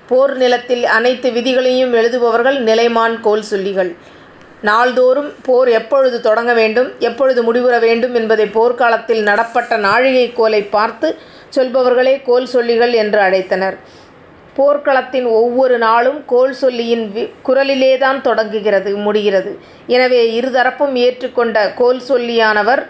போர் 0.10 0.38
நிலத்தில் 0.38 0.86
அனைத்து 0.86 1.32
விதிகளையும் 1.32 1.94
எழுதுபவர்கள் 1.94 2.63
நிலைமான் 2.63 3.20
கோல் 3.22 3.44
சொல்லிகள். 3.51 3.96
நாள்தோறும் 4.62 5.34
போர் 5.44 5.68
எப்பொழுது 5.68 6.22
தொடங்க 6.22 6.54
வேண்டும் 6.54 6.92
எப்பொழுது 7.00 7.54
முடிவுற 7.54 7.80
வேண்டும் 7.80 8.16
என்பதை 8.16 8.46
போர்க்காலத்தில் 8.46 9.22
நடப்பட்ட 9.22 9.78
நாழிகைக் 9.78 10.36
கோலைப் 10.36 10.72
பார்த்துச் 10.72 11.16
சொல்பவர்களே 11.56 12.22
கோல் 12.25 12.48
சொல்லிகள் 12.54 12.94
என்று 12.94 13.20
அழைத்தனர். 13.20 13.78
போர்க்களத்தின் 14.58 15.25
ஒவ்வொரு 15.25 15.78
நாளும் 15.78 16.24
கோல் 16.25 16.54
சொல்லியின் 16.54 17.30
குரலிலேதான் 17.44 18.22
தொடங்குகிறது 18.22 18.96
முடிகிறது. 18.96 19.60
எனவே 19.88 20.39
இருதரப்பும் 20.42 20.96
ஏற்றுக்கொண்ட 20.96 20.98
ஏற்றுக் 20.98 21.36
கொண்ட 21.36 21.74
கோல் 21.75 22.01
சொல்லியானவர் 22.08 22.86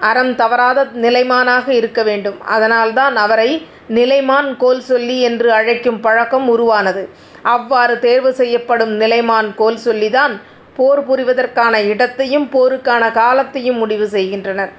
அறம் 0.00 0.34
தவறாத 0.34 0.84
நிலைமானாக 0.84 1.68
இருக்க 1.68 2.02
வேண்டும். 2.02 2.40
அதனால்தான் 2.44 3.16
அவரை 3.16 3.66
நிலைமான் 3.88 4.56
கோல் 4.56 4.80
சொல்லி 4.80 5.20
என்று 5.20 5.52
அழைக்கும் 5.52 6.00
பழக்கம் 6.00 6.48
உருவானது. 6.48 7.08
அவ்வாறு 7.42 7.98
தேர்வு 7.98 8.32
செய்யப்படும் 8.32 9.00
நிலைமான் 9.00 9.54
கோல் 9.54 9.76
சொல்லிதான் 9.76 10.40
போர் 10.76 11.06
புரிவதற்கான 11.06 11.86
இடத்தையும் 11.88 12.48
போருக்கான 12.52 13.12
காலத்தையும் 13.12 13.76
முடிவு 13.76 14.06
செய்கின்றனர். 14.08 14.72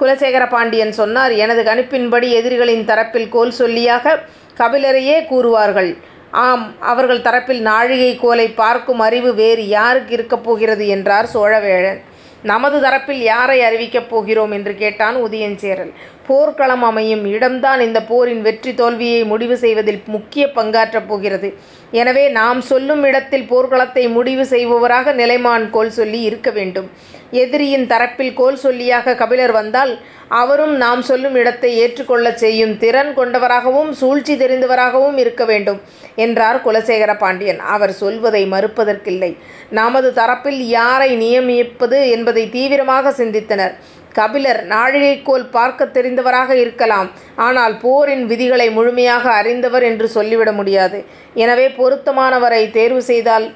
குலசேகர 0.00 0.48
பாண்டியன் 0.48 0.92
சொன்னார் 0.92 1.32
எனது 1.32 1.62
கணிப்பின்படி 1.62 2.28
எதிரிகளின் 2.28 2.84
தரப்பில் 2.84 3.28
கோல் 3.28 3.52
சொல்லியாக 3.58 4.18
கபிலரையே 4.58 5.24
கூறுவார்கள். 5.30 5.96
ஆம் 6.30 6.80
அவர்கள் 6.80 7.20
தரப்பில் 7.20 7.60
நாழிகைக் 7.60 8.20
கோலைப் 8.20 8.56
பார்க்கும் 8.56 9.00
அறிவு 9.00 9.34
வேறு 9.34 9.68
யாருக்கு 9.68 10.12
இருக்கப் 10.14 10.44
போகிறது 10.44 10.88
என்றார் 10.88 11.28
சோழவேழன். 11.34 12.00
நமது 12.52 12.78
தரப்பில் 12.84 13.22
யாரை 13.32 13.58
அறிவிக்கப் 13.68 14.10
போகிறோம்? 14.10 14.52
என்று 14.58 14.72
கேட்டான் 14.82 15.16
உதயஞ்சேரல் 15.26 15.92
போர்க்களம் 16.28 16.84
அமையும் 16.90 17.24
இடம்தான் 17.34 17.80
இந்த 17.86 17.98
போரின் 18.10 18.42
வெற்றி 18.46 18.72
தோல்வியை 18.74 19.20
முடிவு 19.32 19.56
செய்வதில் 19.64 20.00
முக்கிய 20.14 20.44
பங்காற்றப் 20.56 21.08
போகிறது. 21.10 21.48
எனவே 22.00 22.24
நாம் 22.38 22.60
சொல்லும் 22.70 23.02
இடத்தில் 23.10 23.46
போர்க்களத்தை 23.52 24.04
முடிவு 24.16 24.44
செய்பவராக 24.54 25.14
நிலைமான் 25.22 25.66
கோல் 25.76 25.94
சொல்லி 25.98 26.20
இருக்க 26.28 26.50
வேண்டும். 26.58 26.88
எதிரியின் 27.42 27.86
தரப்பில் 27.92 28.34
கோல் 28.40 28.58
சொல்லியாக 28.64 29.14
கபிலர் 29.22 29.54
வந்தால் 29.60 29.92
அவரும் 30.40 30.74
நாம் 30.82 31.02
சொல்லும் 31.08 31.36
இடத்தை 31.40 31.70
ஏற்றுக் 31.82 32.10
கொள்ளச் 32.10 32.40
செய்யும் 32.42 32.74
திறன் 32.82 33.12
கொண்டவராகவும் 33.18 33.90
சூழ்ச்சி 34.00 34.34
தெரிந்தவராகவும் 34.36 35.18
இருக்க 35.22 35.44
வேண்டும் 35.44 35.78
என்றார் 36.24 36.58
குலசேகர 36.64 37.12
பாண்டியன். 37.16 37.60
அவர் 37.74 37.92
சொல்வதை 38.02 38.42
மறுப்பதற்கில்லை. 38.54 39.30
நமது 39.70 40.08
தரப்பில் 40.12 40.60
யாரை 40.78 41.10
நியமிப்பது 41.16 42.00
என்பதை 42.10 42.44
தீவிரமாக 42.48 43.14
சிந்தித்தனர். 43.20 43.74
கபிலர் 44.18 44.60
நாழிகைக்கோல் 44.66 45.44
பார்க்க 45.50 45.84
தெரிந்தவராக 45.96 46.50
இருக்கலாம் 46.56 47.08
ஆனால் 47.46 47.74
போரின் 47.82 48.24
விதிகளை 48.26 48.68
முழுமையாக 48.70 49.24
அறிந்தவர் 49.40 49.82
என்று 49.82 50.06
சொல்லிவிட 50.08 50.50
முடியாது 50.52 50.98
எனவே 51.44 51.66
பொருத்தமானவரை 51.78 52.62
தேர்வு 52.70 53.02
செய்தால் 53.02 53.46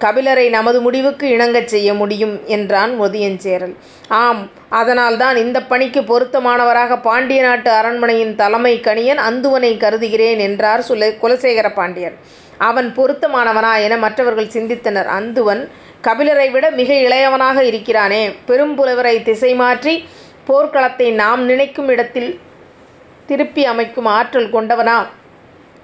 கபிலரை 0.00 0.46
நமது 0.48 0.78
முடிவுக்கு 0.80 1.26
இணங்கச் 1.36 1.70
செய்ய 1.72 1.90
முடியும் 1.94 2.34
என்றான் 2.46 2.92
உதயஞ்சேரல் 3.00 3.74
ஆம் 4.08 4.42
அதனால்தான் 4.68 5.36
இந்த 5.36 5.58
பணிக்கு 5.62 6.00
பொருத்தமானவராக 6.00 6.98
பாண்டிய 7.02 7.42
நாட்டு 7.42 7.70
அரண்மனையின் 7.70 8.34
தலைமை 8.34 8.74
கணியன் 8.80 9.20
அந்துவனை 9.28 9.72
கருதுகிறேன் 9.76 10.38
என்றார் 10.38 10.80
சுல 10.80 11.08
குலசேகர 11.22 11.68
பாண்டியர். 11.72 12.14
அவன் 12.58 12.88
பொருத்தமானவனா 12.96 13.72
என 13.86 13.96
மற்றவர்கள் 13.96 14.54
சிந்தித்தனர். 14.56 15.08
அந்துவன் 15.18 15.62
கபிலரை 16.02 16.48
விட 16.50 16.66
மிக 16.70 16.90
இளையவனாக 17.06 17.58
இருக்கிறானே 17.62 18.22
பெரும்புலவரை 18.48 19.16
திசை 19.22 19.54
மாற்றி 19.54 19.94
போர்க்களத்தை 20.48 21.08
நாம் 21.22 21.42
நினைக்கும் 21.44 21.88
இடத்தில் 21.88 22.30
திருப்பி 23.26 23.64
அமைக்கும் 23.64 24.08
ஆற்றல் 24.18 24.52
கொண்டவனா? 24.52 24.98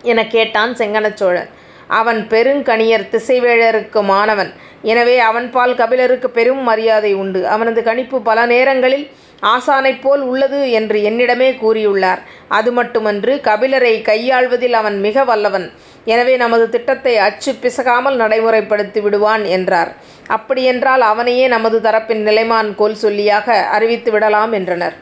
என 0.02 0.20
கேட்டான் 0.26 0.72
செங்கனச்சோழன் 0.74 1.50
அவன் 1.88 2.26
பெருங்கணியர் 2.30 3.08
திசைவேழருக்கு 3.10 4.02
மாணவன். 4.02 4.52
எனவே 4.82 5.20
அவன்பால் 5.20 5.74
கபிலருக்கு 5.74 6.30
பெரும் 6.30 6.62
மரியாதை 6.62 7.14
உண்டு. 7.14 7.46
அவனது 7.46 7.82
கணிப்பு 7.82 8.22
பல 8.22 8.46
நேரங்களில் 8.46 9.10
ஆசானைப் 9.42 10.02
போல் 10.02 10.20
உள்ளது 10.20 10.70
என்று 10.70 10.98
என்னிடமே 11.02 11.48
கூறியுள்ளார். 11.62 12.20
அது 12.48 12.72
மட்டுமன்று 12.72 13.40
கபிலரை 13.44 14.02
கையாள்வதில் 14.02 14.72
அவன் 14.72 15.00
மிக 15.00 15.24
வல்லவன். 15.24 15.72
எனவே 16.04 16.36
நமது 16.36 16.68
திட்டத்தை 16.68 17.18
அச்சு 17.18 17.54
பிசகாமல் 17.54 18.16
நடைமுறைப்படுத்தி 18.16 19.00
விடுவான் 19.00 19.44
என்றார். 19.44 19.92
அப்படியென்றால் 20.26 21.00
அவனையே 21.00 21.48
நமது 21.48 21.78
தரப்பின் 21.80 22.22
நிலைமான் 22.28 22.74
கோல் 22.74 23.00
சொல்லியாக 23.02 23.68
அறிவித்து 23.68 24.10
விடலாம் 24.10 24.52
என்றனர். 24.52 24.96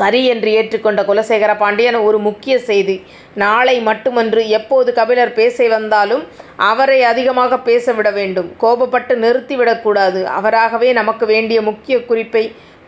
சரி 0.00 0.20
என்று 0.32 0.50
ஏற்றுக்கொண்ட 0.58 1.00
குலசேகர 1.08 1.52
பாண்டியன் 1.62 1.98
ஒரு 2.08 2.18
முக்கிய 2.28 2.54
செய்தி. 2.68 2.96
நாளை 3.42 3.76
மட்டுமன்று 3.88 4.42
எப்போது 4.58 4.90
கபிலர் 4.98 5.32
பேச 5.40 5.68
வந்தாலும் 5.76 6.22
அவரை 6.70 7.00
அதிகமாக 7.12 7.58
பேசவிட 7.68 8.10
வேண்டும். 8.18 8.48
கோபப்பட்டு 8.62 9.14
நிறுத்திவிடக்கூடாது. 9.24 10.22
அவராகவே 10.38 10.90
நமக்கு 11.00 11.26
வேண்டிய 11.34 11.60
முக்கிய 11.70 11.96
குறிப்பை 12.10 12.44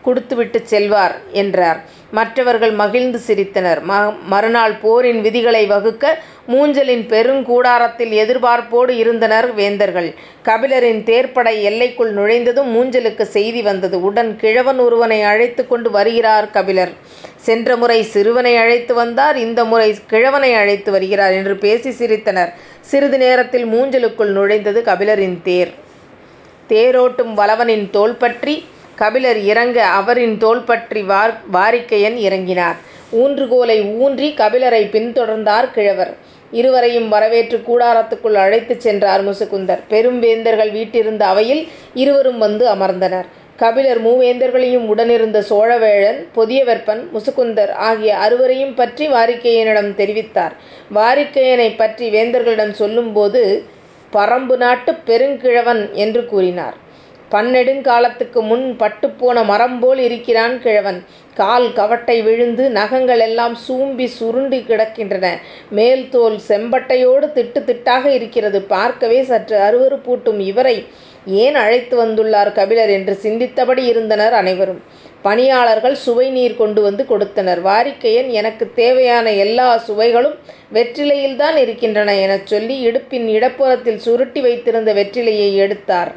கொடுத்துவிட்டு 0.07 0.59
செல்வார் 0.71 1.15
என்றார். 1.41 1.79
மற்றவர்கள் 2.17 2.73
மகிழ்ந்து 2.81 3.19
சிரித்தனர். 3.27 3.79
ம 3.89 3.93
மறுநாள் 4.31 4.75
போரின் 4.83 5.21
விதிகளை 5.21 5.63
வகுக்க 5.65 6.17
மூஞ்சலின் 6.47 7.03
பெருங்கூடாரத்தில் 7.11 8.13
எதிர்பார்ப்போடு 8.23 8.89
இருந்தனர் 8.89 9.47
வேந்தர்கள். 9.53 10.09
கபிலரின் 10.45 11.01
தேர்ப்படை 11.09 11.61
எல்லைக்குள் 11.61 12.11
நுழைந்ததும் 12.13 12.69
மூஞ்சலுக்கு 12.75 13.21
செய்தி 13.21 13.61
வந்தது. 13.61 14.01
உடன் 14.01 14.31
கிழவன் 14.35 14.79
ஒருவனை 14.79 15.21
அழைத்து 15.21 15.67
கொண்டு 15.67 15.91
வருகிறார் 15.91 16.49
கபிலர். 16.49 16.93
சென்ற 17.47 17.77
முறை 17.77 18.03
சிறுவனை 18.03 18.55
அழைத்து 18.55 18.93
வந்தார். 18.93 19.37
இந்த 19.37 19.65
முறை 19.65 19.89
கிழவனை 20.07 20.51
அழைத்து 20.53 20.91
வருகிறார் 20.91 21.31
என்று 21.31 21.55
பேசி 21.55 21.91
சிரித்தனர். 21.99 22.51
சிறிது 22.91 23.17
நேரத்தில் 23.17 23.65
மூஞ்சலுக்குள் 23.65 24.35
நுழைந்தது 24.37 24.81
கபிலரின் 24.81 25.37
தேர். 25.43 25.73
தேரோட்டும் 26.69 27.33
வளவனின் 27.39 27.89
தோள் 27.89 28.15
பற்றி 28.15 28.53
கபிலர் 29.01 29.39
இறங்க 29.51 29.77
அவரின் 29.99 30.35
தோள்பற்றி 30.43 31.01
வார் 31.05 31.33
வாரிக்கையன் 31.53 32.17
இறங்கினார். 32.27 32.77
ஊன்றுகோலை 33.21 33.77
ஊன்றி 33.99 34.27
கபிலரை 34.41 34.83
பின்தொடர்ந்தார் 34.95 35.67
கிழவர். 35.75 36.13
இருவரையும் 36.51 37.07
வரவேற்று 37.09 37.57
கூடாரத்துக்குள் 37.67 38.37
அழைத்துச் 38.43 38.83
சென்றார் 38.85 39.23
முசுகுந்தர். 39.27 39.81
பெரும் 39.87 40.19
வேந்தர்கள் 40.19 40.71
வீட்டிருந்த 40.71 41.23
அவையில் 41.33 41.63
இருவரும் 41.93 42.37
வந்து 42.37 42.65
அமர்ந்தனர். 42.75 43.27
கபிலர் 43.57 44.01
மூவேந்தர்களையும் 44.01 44.85
உடனிருந்த 44.91 45.39
சோழவேழன் 45.49 46.19
பொதியவெற்பன் 46.35 47.01
முசுகுந்தர் 47.15 47.71
ஆகிய 47.89 48.13
அறுவரையும் 48.17 48.75
பற்றி 48.75 49.07
வாரிக்கையனிடம் 49.07 49.91
தெரிவித்தார். 49.99 50.53
வாரிக்கையனை 50.93 51.69
பற்றி 51.75 52.07
வேந்தர்களிடம் 52.09 52.73
சொல்லும்போது 52.81 53.43
பரம்பு 54.13 54.57
நாட்டு 54.57 54.91
பெருங்கிழவன் 55.07 55.83
என்று 56.03 56.25
கூறினார். 56.25 56.75
பன்னெடுங்காலத்துக்கு 57.33 58.41
முன் 58.41 58.65
பட்டுப்போன 58.79 59.45
மரம் 59.45 59.79
போல் 59.79 60.01
இருக்கிறான் 60.07 60.55
கிழவன். 60.61 60.99
கால் 61.33 61.73
கவட்டை 61.73 62.21
விழுந்து 62.21 62.69
நகங்கள் 62.69 63.19
எல்லாம் 63.19 63.57
சூம்பி 63.67 64.05
சுருண்டு 64.05 64.57
கிடக்கின்றன. 64.57 65.27
மேல் 65.69 66.09
தோல் 66.09 66.39
செம்பட்டையோடு 66.47 67.27
திட்டு 67.37 67.59
திட்டாக 67.69 68.05
இருக்கிறது. 68.05 68.61
பார்க்கவே 68.75 69.23
சற்று 69.23 69.57
அருவறுப்பூட்டும் 69.67 70.39
இவரை 70.39 70.77
ஏன் 71.25 71.55
அழைத்து 71.55 71.95
வந்துள்ளார் 72.05 72.51
கபிலர் 72.51 72.89
என்று 72.89 73.13
சிந்தித்தபடி 73.23 73.83
இருந்தனர் 73.85 74.33
அனைவரும். 74.33 74.81
பணியாளர்கள் 75.21 75.95
சுவை 75.95 76.29
நீர் 76.29 76.55
கொண்டு 76.55 76.81
வந்து 76.81 77.05
கொடுத்தனர். 77.05 77.63
வாரிக்கையன் 77.65 78.29
எனக்கு 78.39 78.65
தேவையான 78.75 79.31
எல்லா 79.31 79.67
சுவைகளும் 79.77 80.35
வெற்றிலையில்தான் 80.73 81.55
இருக்கின்றன 81.55 82.15
எனச் 82.15 82.47
சொல்லி 82.47 82.75
இடுப்பின் 82.87 83.27
இடப்புறத்தில் 83.37 84.01
சுருட்டி 84.05 84.41
வைத்திருந்த 84.41 84.93
வெற்றிலையை 84.93 85.49
எடுத்தார். 85.55 86.11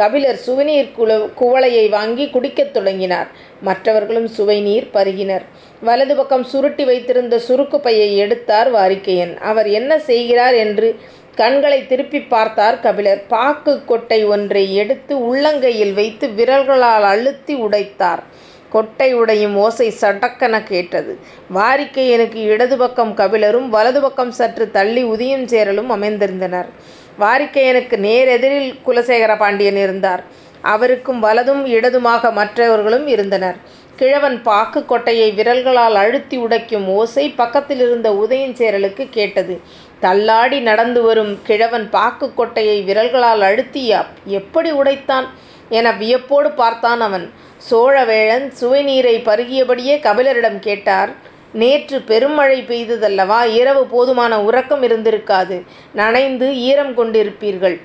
கபிலர் 0.00 0.38
சுவைநீர் 0.46 0.92
குல 0.96 1.10
குவளையை 1.40 1.88
வாங்கி 1.88 2.26
குடிக்கத் 2.28 2.72
தொடங்கினார். 2.72 3.28
மற்றவர்களும் 3.60 4.28
சுவைநீர் 4.36 4.86
பருகினர். 4.92 5.44
வலது 5.82 6.16
பக்கம் 6.16 6.44
சுருட்டி 6.44 6.84
வைத்திருந்த 6.84 7.40
சுருக்கு 7.48 7.78
பையை 7.78 8.16
எடுத்தார் 8.16 8.68
வாரிக்கையன். 8.74 9.34
அவர் 9.50 9.68
என்ன 9.68 9.98
செய்கிறார்? 9.98 10.54
என்று 10.54 10.88
கண்களை 11.34 11.86
திருப்பி 11.86 12.20
பார்த்தார் 12.22 12.80
கபிலர். 12.80 13.20
பாக்கு 13.28 13.84
கொட்டை 13.84 14.24
ஒன்றை 14.24 14.64
எடுத்து 14.74 15.14
உள்ளங்கையில் 15.16 15.92
வைத்து 15.94 16.28
விரல்களால் 16.28 17.06
அழுத்தி 17.12 17.54
உடைத்தார். 17.54 18.22
கொட்டை 18.70 19.14
உடையும் 19.14 19.56
ஓசை 19.56 19.88
சடக்கென 20.00 20.62
கேட்டது. 20.62 21.18
வாரிக்கையனுக்கு 21.54 22.40
இடது 22.54 22.76
பக்கம் 22.76 23.14
கபிலரும் 23.16 23.68
வலது 23.68 24.00
பக்கம் 24.00 24.30
சற்று 24.30 24.70
தள்ளி 24.70 25.04
உதியும் 25.04 25.46
சேரலும் 25.46 25.92
அமைந்திருந்தனர். 25.96 26.98
வாரிக்கையனுக்கு 27.20 27.96
நேரெதிரில் 28.06 28.70
குலசேகர 28.86 29.36
பாண்டியன் 29.38 29.76
இருந்தார். 29.76 30.22
அவருக்கும் 30.60 31.20
வலதும் 31.24 31.62
இடதுமாக 31.66 32.32
மற்றவர்களும் 32.32 33.06
இருந்தனர். 33.06 33.56
கிழவன் 33.96 34.42
பாக்கு 34.42 34.80
கொட்டையை 34.88 35.34
விரல்களால் 35.34 35.94
அழுத்தி 35.94 36.36
உடைக்கும் 36.36 36.86
ஓசை 36.86 37.28
பக்கத்தில் 37.30 37.78
இருந்த 37.78 38.10
உதயஞ்சேரலுக்கு 38.10 39.06
கேட்டது. 39.10 39.60
தள்ளாடி 40.00 40.60
நடந்து 40.60 41.02
வரும் 41.02 41.32
கிழவன் 41.42 41.88
பாக்கு 41.90 42.32
கொட்டையை 42.36 42.84
விரல்களால் 42.84 43.40
அழுத்தி 43.40 43.82
எப்படி 44.24 44.70
உடைத்தான்? 44.72 45.26
என 45.68 45.92
வியப்போடு 45.92 46.50
பார்த்தான் 46.50 47.00
அவன். 47.00 47.26
சோழவேழன் 47.70 48.46
சுவைநீரை 48.60 49.16
பருகியபடியே 49.28 49.96
கபிலரிடம் 50.06 50.58
கேட்டார் 50.58 51.10
நேற்று 51.52 52.00
பெருமழை 52.00 52.62
பெய்ததல்லவா? 52.62 53.44
இரவு 53.44 53.86
போதுமான 53.86 54.42
உறக்கம் 54.42 54.82
இருந்திருக்காது. 54.82 55.62
நனைந்து 55.92 56.56
ஈரம் 56.56 56.96
கொண்டிருப்பீர்கள். 56.96 57.80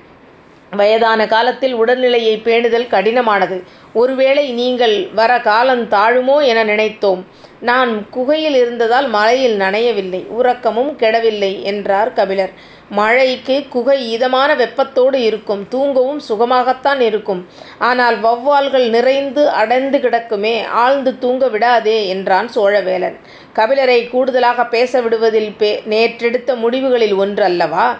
வயதான 0.70 1.26
காலத்தில் 1.26 1.76
உடல்நிலையை 1.76 2.40
பேணுதல் 2.44 2.88
கடினமானது. 2.88 3.62
ஒருவேளை 3.92 4.52
நீங்கள் 4.52 5.08
வர 5.14 5.40
காலம் 5.40 5.88
தாழுமோ 5.88 6.44
என 6.44 6.64
நினைத்தோம். 6.64 7.24
நான் 7.60 8.08
குகையில் 8.10 8.54
இருந்ததால் 8.54 9.08
மழையில் 9.08 9.58
நனையவில்லை. 9.58 10.26
உறக்கமும் 10.26 10.98
கெடவில்லை 10.98 11.62
என்றார் 11.62 12.12
கபிலர். 12.12 12.50
மழைக்கு 12.90 13.66
குகை 13.68 14.10
இதமான 14.10 14.54
வெப்பத்தோடு 14.54 15.14
இருக்கும். 15.14 15.68
தூங்கவும் 15.68 16.20
சுகமாகத்தான் 16.28 17.00
இருக்கும். 17.00 17.48
ஆனால் 17.78 18.20
வௌவால்கள் 18.20 18.88
நிறைந்து 18.88 19.48
அடைந்து 19.48 19.98
கிடக்குமே 19.98 20.66
ஆழ்ந்து 20.66 21.18
தூங்க 21.18 21.48
விடாதே 21.48 22.08
என்றான் 22.08 22.50
சோழவேலன். 22.54 23.16
கபிலரை 23.54 24.08
கூடுதலாக 24.10 24.64
பேச 24.66 25.00
விடுவதில் 25.00 25.54
பே 25.58 25.82
நேற்றெடுத்த 25.88 26.56
முடிவுகளில் 26.56 27.16
ஒன்று 27.16 27.42
அல்லவா 27.42 27.98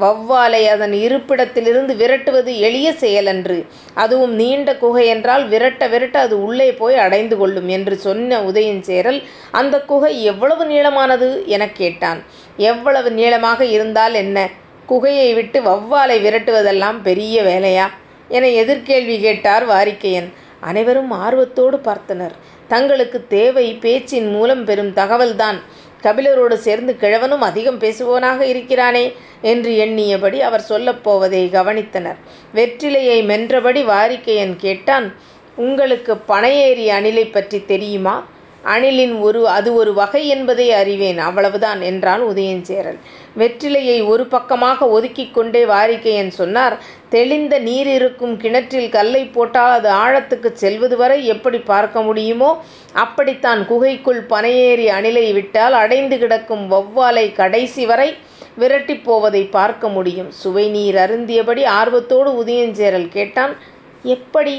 வௌவாலை 0.00 0.66
அதன் 0.66 0.92
இருப்பிடத்திலிருந்து 0.92 1.94
விரட்டுவது 1.94 2.58
எளிய 2.58 2.90
செயலன்று. 2.90 3.66
அதுவும் 3.94 4.34
நீண்ட 4.34 4.76
குகை 4.76 5.06
என்றால் 5.06 5.48
விரட்ட 5.48 5.88
விரட்ட 5.88 6.18
அது 6.18 6.44
உள்ளே 6.44 6.72
போய் 6.72 6.94
அடைந்து 6.94 7.36
கொள்ளும் 7.36 7.68
என்று 7.68 7.96
சொன்ன 7.96 8.40
உதயஞ்சேரல் 8.40 9.22
அந்த 9.50 9.80
குகை 9.80 10.24
எவ்வளவு 10.24 10.64
நீளமானது? 10.64 11.44
எனக் 11.46 11.74
கேட்டான். 11.74 12.22
எவ்வளவு 12.56 13.10
நீளமாக 13.10 13.64
இருந்தால் 13.64 14.14
என்ன? 14.14 14.50
குகையை 14.88 15.34
விட்டு 15.34 15.62
வௌவாலை 15.62 16.18
விரட்டுவதெல்லாம் 16.24 17.00
பெரிய 17.02 17.42
வேலையா? 17.42 17.90
என 18.28 18.48
எதிர்கேள்வி 18.48 19.20
கேட்டார் 19.20 19.68
வாரிக்கையன். 19.68 20.32
அனைவரும் 20.60 21.10
ஆர்வத்தோடு 21.10 21.80
பார்த்தனர். 21.84 22.30
தங்களுக்கு 22.68 23.26
தேவை 23.28 23.78
பேச்சின் 23.80 24.30
மூலம் 24.30 24.64
பெறும் 24.64 24.92
தகவல்தான். 24.92 25.60
கபிலரோடு 26.02 26.52
சேர்ந்து 26.52 26.96
கிழவனும் 27.00 27.40
அதிகம் 27.40 27.78
பேசுபவனாக 27.78 28.40
இருக்கிறானே 28.40 29.14
என்று 29.42 29.72
எண்ணியபடி 29.72 30.40
அவர் 30.40 30.64
சொல்லப்போவதை 30.68 31.48
கவனித்தனர். 31.50 32.16
வெற்றிலையை 32.54 33.24
மென்றபடி 33.24 33.84
வாரிக்கையன் 33.84 34.56
கேட்டான் 34.56 35.14
உங்களுக்கு 35.56 36.14
பனையேறி 36.14 36.88
அணிலை 36.88 37.32
பற்றி 37.32 37.64
தெரியுமா? 37.64 38.26
அணிலின் 38.64 39.14
ஒரு 39.20 39.48
அது 39.48 39.74
ஒரு 39.74 39.94
வகை 39.94 40.28
என்பதை 40.28 40.72
அறிவேன் 40.72 41.18
அவ்வளவுதான் 41.18 41.80
என்றான் 41.80 42.22
உதயஞ்சேரல் 42.22 42.98
வெற்றிலையை 43.38 44.06
ஒரு 44.06 44.26
பக்கமாக 44.26 44.88
ஒதுக்கி 44.88 45.30
கொண்டே 45.30 45.64
வாரிக்கையன் 45.64 46.28
சொன்னார் 46.28 46.76
தெளிந்த 47.08 47.58
நீர் 47.58 47.86
இருக்கும் 47.86 48.36
கிணற்றில் 48.36 48.88
கல்லை 48.88 49.24
போட்டால் 49.24 49.70
அது 49.70 49.88
ஆழத்துக்கு 49.88 50.52
செல்வது 50.52 50.96
வரை 50.96 51.26
எப்படி 51.26 51.58
பார்க்க 51.58 52.02
முடியுமோ 52.02 52.50
அப்படித்தான் 52.92 53.66
குகைக்குள் 53.66 54.22
பனையேறி 54.28 54.86
அணிலை 54.98 55.32
விட்டால் 55.32 55.72
அடைந்து 55.72 56.18
கிடக்கும் 56.18 56.70
வௌவாலை 56.70 57.32
கடைசி 57.32 57.86
வரை 57.86 58.16
விரட்டிப் 58.58 59.04
போவதை 59.04 59.42
பார்க்க 59.44 59.88
முடியும். 59.88 60.30
சுவை 60.30 60.68
நீர் 60.68 60.94
அருந்தியபடி 60.94 61.64
ஆர்வத்தோடு 61.64 62.44
உதயஞ்சேரல் 62.44 63.08
கேட்டான் 63.08 63.54
எப்படி? 64.02 64.56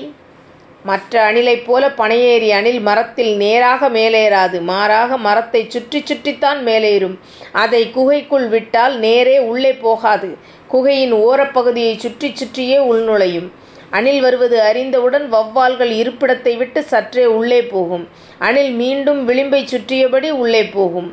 மற்ற 0.84 1.32
அணிலைப் 1.32 1.66
போல 1.66 1.88
பனையேறி 1.98 2.50
அணில் 2.50 2.80
மரத்தில் 2.80 3.36
நேராக 3.36 3.90
மேலேறாது. 3.90 4.62
மாறாக 4.62 5.18
மரத்தைச் 5.18 5.70
சுற்றிச் 5.70 6.06
சுற்றித்தான் 6.06 6.66
மேலேறும். 6.66 7.16
அதைக் 7.54 7.94
குகைக்குள் 7.94 8.48
விட்டால் 8.48 9.00
நேரே 9.00 9.40
உள்ளே 9.50 9.74
போகாது. 9.76 10.30
குகையின் 10.68 11.14
ஓரப்பகுதியைச் 11.22 11.98
சுற்றிச் 11.98 12.36
சுற்றியே 12.36 12.80
உள்நுழையும். 12.92 13.50
அணில் 13.90 14.22
வருவது 14.22 14.62
அறிந்தவுடன் 14.62 15.32
வௌவால்கள் 15.32 15.92
இருப்பிடத்தை 15.94 16.58
விட்டு 16.58 16.84
சற்றே 16.84 17.26
உள்ளே 17.32 17.62
போகும். 17.66 18.06
அணில் 18.40 18.72
மீண்டும் 18.74 19.28
விளிம்பைச் 19.28 19.72
சுற்றியபடி 19.74 20.30
உள்ளே 20.36 20.64
போகும். 20.68 21.10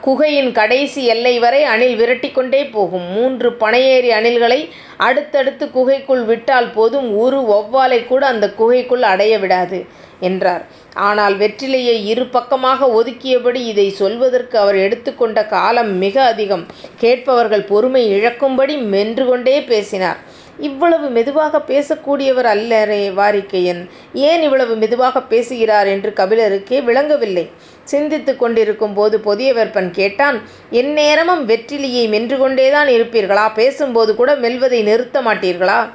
குகையின் 0.00 0.52
கடைசி 0.52 1.04
எல்லை 1.04 1.38
வரை 1.38 1.62
அணில் 1.64 1.96
விரட்டிக்கொண்டே 1.98 2.70
போகும். 2.70 3.06
மூன்று 3.10 3.50
பனையேறி 3.60 4.10
அணில்களை 4.10 4.60
அடுத்தடுத்து 4.98 5.70
குகைக்குள் 5.70 6.22
விட்டால் 6.22 6.70
போதும் 6.70 7.16
ஒரு 7.16 7.40
வௌவாலைக் 7.50 8.06
கூட 8.06 8.26
அந்தக் 8.26 8.56
குகைக்குள் 8.56 9.02
அடைய 9.02 9.38
விடாது 9.38 9.80
என்றார். 10.20 10.64
ஆனால் 11.06 11.36
வெற்றிலையை 11.36 12.04
இரு 12.04 12.26
பக்கமாக 12.26 12.86
ஒதுக்கியபடி 12.94 13.60
இதைச் 13.66 13.94
சொல்வதற்கு 13.94 14.58
அவர் 14.58 14.76
எடுத்துக்கொண்ட 14.76 15.46
காலம் 15.46 15.92
மிக 15.96 16.22
அதிகம். 16.24 16.64
கேட்பவர்கள் 16.96 17.64
பொறுமை 17.64 18.04
இழக்கும்படி 18.14 18.76
மென்று 18.84 19.26
கொண்டே 19.26 19.62
பேசினார். 19.62 20.20
இவ்வளவு 20.60 21.08
மெதுவாகப் 21.08 21.70
பேசக்கூடியவர் 21.70 22.48
அல்லரே 22.50 23.00
வாரிக்கையன் 23.12 23.80
ஏன் 24.24 24.42
இவ்வளவு 24.42 24.74
மெதுவாகப் 24.76 25.28
பேசுகிறார் 25.28 25.86
என்று 25.86 26.12
கபிலருக்கே 26.16 26.82
விளங்கவில்லை. 26.82 27.44
சிந்தித்துக் 27.84 28.38
கொண்டிருக்கும் 28.38 28.94
போது 28.94 29.18
பொதியவர்பன் 29.18 29.90
கேட்டான் 29.90 30.42
எந்நேரமும் 30.70 31.48
வெற்றிலையை 31.48 32.08
மென்று 32.08 32.38
கொண்டேதான் 32.38 32.88
இருப்பீர்களா? 32.88 33.52
பேசும்போது 33.54 34.14
கூட 34.14 34.34
மெல்வதை 34.34 34.82
நிறுத்த 34.82 35.22
மாட்டீர்களா? 35.22 35.90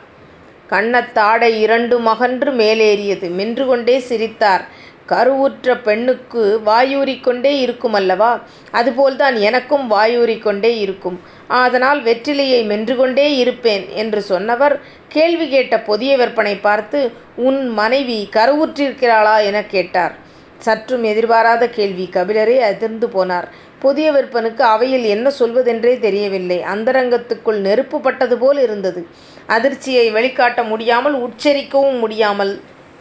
கன்னத்தாடை 0.69 1.59
இரண்டும் 1.59 2.05
அகன்று 2.05 2.51
மேலேறியது. 2.51 3.29
மென்று 3.29 3.65
கொண்டே 3.65 3.99
சிரித்தார். 3.99 4.67
கருவுற்ற 5.05 5.77
பெண்ணுக்கு 5.77 6.59
வாயூறிக்கொண்டே 6.65 7.59
இருக்கும் 7.59 7.93
இருக்குமல்லவா? 7.93 8.41
அதுபோல்தான் 8.71 9.35
எனக்கும் 9.35 9.91
வாயூறிக்கொண்டே 9.91 10.77
இருக்கும். 10.77 11.19
அதனால் 11.47 12.03
வெற்றிலையை 12.03 12.65
மென்று 12.65 12.95
கொண்டே 12.95 13.35
இருப்பேன் 13.35 13.89
என்று 13.89 14.21
சொன்னவர் 14.21 14.79
கேள்வி 15.07 15.49
கேட்ட 15.49 15.83
பொதியவர்பனைப் 15.87 16.61
பார்த்து 16.61 17.11
உன் 17.35 17.67
மனைவி 17.67 18.29
கருவுற்றிருக்கிறாளா? 18.31 19.43
எனக் 19.43 19.69
கேட்டார். 19.69 20.27
சற்றும் 20.59 21.03
எதிர்பாராத 21.03 21.69
கேள்வி. 21.69 22.09
கபிலரே 22.11 22.57
அதிர்ந்து 22.59 23.07
போனார். 23.07 23.47
புதிய 23.79 24.11
விற்பனுக்கு 24.11 24.61
அவையில் 24.61 25.03
என்ன 25.03 25.31
சொல்வதென்றே 25.39 25.99
தெரியவில்லை. 25.99 26.63
அந்தரங்கத்துக்குள் 26.73 27.59
நெருப்பு 27.59 28.01
பட்டதுபோல் 28.01 28.59
இருந்தது. 28.61 29.01
அதிர்ச்சியை 29.47 30.13
வெளிக்காட்ட 30.13 30.63
முடியாமல் 30.63 31.15
உச்சரிக்கவும் 31.19 31.99
முடியாமல் 31.99 32.53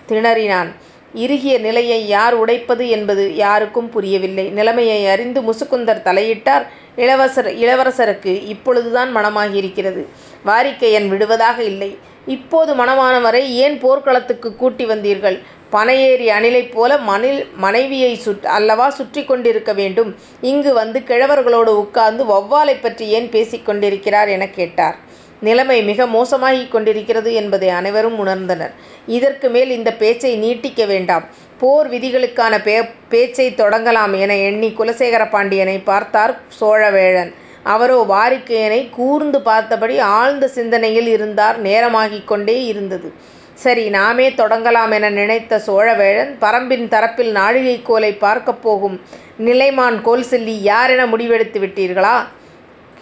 திணறினான். 0.08 0.70
இறுகிய 1.14 1.58
நிலையை 1.58 2.08
யார் 2.08 2.34
உடைப்பது 2.34 2.88
என்பது 2.88 3.34
யாருக்கும் 3.34 3.90
புரியவில்லை. 3.90 4.48
நிலைமையை 4.50 5.06
அறிந்து 5.06 5.40
முசுகுந்தர் 5.42 6.04
தலையிட்டார். 6.04 6.64
இளவரசருக்கு 6.96 8.32
இப்பொழுதுதான் 8.46 9.16
மணமாகியிருக்கிறது. 9.16 10.02
வாரிக்கையன் 10.46 11.08
விடுவதாக 11.08 11.62
இல்லை. 11.62 11.90
இப்போது 12.26 12.74
மணமானவரை 12.74 13.42
ஏன் 13.56 13.76
போர்க்களத்துக்குக் 13.82 14.56
கூட்டி 14.56 14.86
வந்தீர்கள்? 14.86 15.36
பனையேறி 15.72 16.26
அணிலைப் 16.26 16.72
போல 16.72 16.96
மணில் 16.98 17.46
மனைவியை 17.56 18.20
அல்லவா 18.42 18.90
சுற்றி 18.90 19.24
கொண்டிருக்க 19.24 19.72
வேண்டும். 19.72 20.16
இங்கு 20.40 20.74
வந்து 20.74 21.00
கிழவர்களோடு 21.00 21.74
உட்கார்ந்து 21.76 22.24
வௌவாலைப் 22.24 22.82
பற்றி 22.82 23.06
ஏன் 23.08 23.28
பேசிக் 23.28 23.66
கொண்டிருக்கிறார்? 23.66 24.28
எனக் 24.28 24.54
கேட்டார். 24.54 24.96
நிலைமை 25.40 25.82
மிக 25.82 26.06
மோசமாகிக் 26.06 26.68
கொண்டிருக்கிறது 26.68 27.34
என்பதை 27.34 27.68
அனைவரும் 27.68 28.26
உணர்ந்தனர். 28.26 28.70
இதற்கு 29.06 29.48
மேல் 29.48 29.70
இந்த 29.70 29.92
பேச்சை 29.92 30.36
நீட்டிக்க 30.36 30.86
வேண்டாம். 30.86 31.24
போர் 31.58 31.90
விதிகளுக்கான 31.90 32.62
பே 32.62 32.82
பேச்சைத் 33.08 33.60
தொடங்கலாம் 33.60 34.20
என 34.20 34.36
எண்ணி 34.36 34.74
குலசேகர 34.78 35.28
பாண்டியனை 35.28 35.78
பார்த்தார் 35.78 36.40
சோழவேழன். 36.60 37.34
அவரோ 37.62 38.04
வாரிக்கையனை 38.08 38.90
கூர்ந்து 38.90 39.42
பார்த்தபடி 39.42 39.98
ஆழ்ந்த 39.98 40.48
சிந்தனையில் 40.48 41.06
இருந்தார். 41.06 41.62
நேரமாகிக் 41.62 42.24
கொண்டே 42.24 42.64
இருந்தது. 42.64 43.36
சரி 43.58 43.88
நாமே 43.88 44.30
தொடங்கலாம் 44.30 44.90
என 44.92 45.10
நினைத்த 45.10 45.62
சோழவேழன் 45.66 46.36
பரம்பின் 46.40 46.88
தரப்பில் 46.88 47.30
நாழிகைக் 47.30 47.84
கோலைப் 47.84 48.20
பார்க்கப் 48.20 48.62
போகும் 48.62 48.96
நிலைமான் 49.44 49.96
கோல்செல்லி 50.02 50.54
யாரென 50.64 51.06
முடிவெடுத்து 51.06 51.58
விட்டீர்களா? 51.58 52.16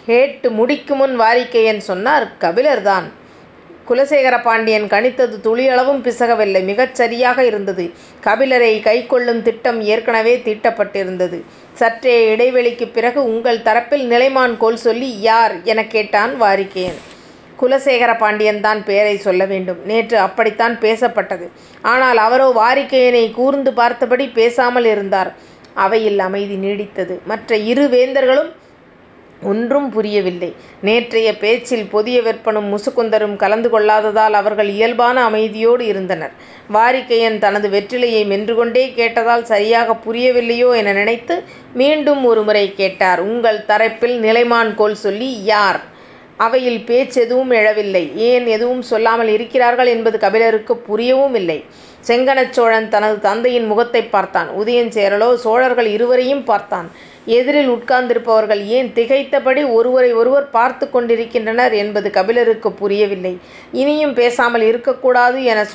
கேட்டு 0.05 0.49
முடிக்குமுன் 0.49 1.15
வாரிக்கையன் 1.15 1.77
சொன்னார் 1.77 2.27
கபிலர்தான். 2.39 3.07
குலசேகர 3.89 4.41
பாண்டியன் 4.41 4.87
கணித்தது 4.87 5.35
துளியளவும் 5.43 6.01
பிசகவில்லை. 6.01 6.63
மிகச் 6.63 6.95
சரியாக 6.95 7.45
இருந்தது. 7.45 7.85
கபிலரை 8.23 8.81
கைக்கொள்ளும் 8.81 9.41
திட்டம் 9.41 9.81
ஏற்கெனவே 9.81 10.41
தீட்டப்பட்டிருந்தது. 10.45 11.39
சற்றே 11.73 12.35
இடைவெளிக்குப் 12.35 12.93
பிறகு 12.93 13.23
உங்கள் 13.23 13.59
தரப்பில் 13.59 14.07
நிலைமான் 14.07 14.57
கோல்செல்லி 14.59 15.11
யார்? 15.21 15.63
எனக் 15.63 15.89
கேட்டான் 15.89 16.41
வாரிக்கையன் 16.41 16.97
குலசேகர 17.61 18.11
பாண்டியன்தான் 18.23 18.79
பெயரை 18.83 19.17
சொல்ல 19.17 19.45
வேண்டும். 19.45 19.79
நேற்று 19.85 20.17
அப்படித்தான் 20.19 20.77
பேசப்பட்டது. 20.85 21.47
ஆனால் 21.81 22.17
அவரோ 22.17 22.47
வாரிக்கையனை 22.61 23.25
கூர்ந்து 23.31 23.73
பார்த்தபடி 23.73 24.27
பேசாமல் 24.39 24.85
இருந்தார். 24.85 25.31
அவையில் 25.85 26.19
அமைதி 26.19 26.55
நீடித்தது. 26.55 27.15
மற்ற 27.25 27.57
இரு 27.71 27.87
வேந்தர்களும் 27.87 28.53
ஒன்றும் 29.41 29.89
புரியவில்லை. 29.95 30.49
நேற்றைய 30.81 31.29
பேச்சில் 31.37 31.83
பொதிய 31.91 32.21
வெப்பனும் 32.21 32.69
முசுகுந்தரும் 32.73 33.35
கலந்து 33.35 33.69
கொள்ளாததால் 33.69 34.33
அவர்கள் 34.33 34.69
இயல்பான 34.69 35.17
அமைதியோடு 35.29 35.83
இருந்தனர். 35.91 36.33
வாரிக்கையன் 36.73 37.37
தனது 37.37 37.69
வெற்றிலையை 37.75 38.23
மென்று 38.25 38.55
கொண்டே 38.55 38.85
கேட்டதால் 38.95 39.45
சரியாக 39.51 39.97
புரியவில்லையோ 40.05 40.69
என 40.75 40.93
நினைத்து 40.93 41.43
மீண்டும் 41.73 42.23
ஒருமுறை 42.25 42.65
கேட்டார். 42.73 43.21
உங்கள் 43.29 43.59
தரப்பில் 43.67 44.17
நிலைமான் 44.25 44.73
கோல்செல்லி 44.81 45.29
யார்? 45.53 45.79
அவையில் 46.37 46.85
பேச்செதுவும் 46.85 47.51
எழவில்லை. 47.51 48.03
ஏன் 48.23 48.45
எதுவும் 48.47 48.81
சொல்லாமல் 48.83 49.27
இருக்கிறார்கள் 49.27 49.87
என்பது 49.87 50.17
கபிலருக்குப் 50.17 50.83
புரியவுமில்லை. 50.87 51.59
செங்கணச் 52.07 52.51
சோழன் 52.51 52.89
தனது 52.89 53.19
தந்தையின் 53.19 53.65
முகத்தைப் 53.65 54.11
பார்த்தான். 54.11 54.49
உதயஞ்சேரலோ 54.59 55.29
சோழர்கள் 55.37 55.85
இருவரையும் 55.87 56.43
பார்த்தான். 56.43 56.87
எதிரில் 57.29 57.69
உட்கார்ந்திருப்பவர்கள் 57.69 58.61
ஏன் 58.69 58.91
திகைத்தபடி 58.95 59.71
ஒருவரை 59.71 60.13
ஒருவர் 60.13 60.49
பார்த்துக் 60.49 60.91
கொண்டிருக்கின்றனர் 60.91 61.73
என்பது 61.73 62.09
கபிலருக்குப் 62.09 62.77
புரியவில்லை. 62.77 63.33
இனியும் 63.73 64.13
பேசாமல் 64.13 64.61
இருக்கக்கூடாது 64.61 65.43
என 65.43 65.65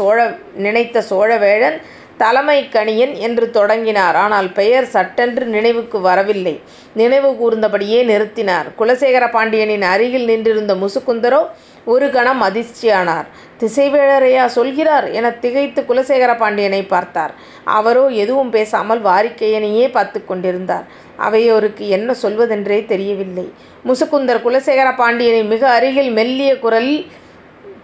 நினைத்த 0.58 1.02
சோழவேழன் 1.10 1.76
தலைமைக்கணியன் 2.22 3.14
என்று 3.18 3.50
தொடங்கினார். 3.50 4.16
ஆனால் 4.16 4.52
பெயர் 4.52 4.84
சட்டென்று 4.86 5.46
நினைவுக்கு 5.46 6.00
வரவில்லை. 6.00 6.60
நினைவு 6.94 7.30
கூர்ந்தபடியே 7.32 8.00
நிறுத்தினார். 8.02 8.68
குலசேகர 8.78 9.30
பாண்டியனின் 9.30 9.82
அருகில் 9.82 10.24
நின்றிருந்த 10.24 10.74
முசுகுந்தரோ 10.74 11.40
ஒரு 11.84 12.10
கணம் 12.10 12.42
அதிர்ச்சியானார். 12.42 13.26
திசைவேழரையா 13.60 14.46
சொல்கிறார்? 14.46 15.10
எனத் 15.10 15.40
திகைத்து 15.40 15.84
குலசேகர 15.88 16.36
பாண்டியனைப் 16.36 16.88
பார்த்தார். 16.88 17.34
அவரோ 17.64 18.06
எதுவும் 18.06 18.50
பேசாமல் 18.50 19.02
வாரிக்கையனையே 19.02 19.90
பார்த்துக் 19.90 20.28
கொண்டிருந்தார். 20.28 20.84
அவையோருக்கு 21.18 21.88
என்ன 21.88 22.14
சொல்வதென்றே 22.22 22.84
தெரியவில்லை. 22.84 23.52
முசுகுந்தர் 23.86 24.42
குலசேகர 24.42 24.94
பாண்டியனை 24.96 25.44
மிக 25.44 25.70
அருகில் 25.70 26.10
மெல்லிய 26.10 26.58
குரலில் 26.58 27.06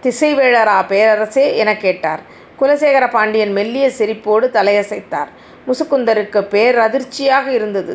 திசைவேழரா 0.03 0.77
பேரரசே? 0.87 1.55
எனக் 1.55 1.79
கேட்டார். 1.79 2.37
குலசேகர 2.59 3.09
பாண்டியன் 3.09 3.51
மெல்லிய 3.51 3.91
சிரிப்போடு 3.97 4.47
தலையசைத்தார். 4.49 5.29
முசுகுந்தருக்குப் 5.67 6.49
பேரதிர்ச்சியாக 6.53 7.47
இருந்தது. 7.49 7.93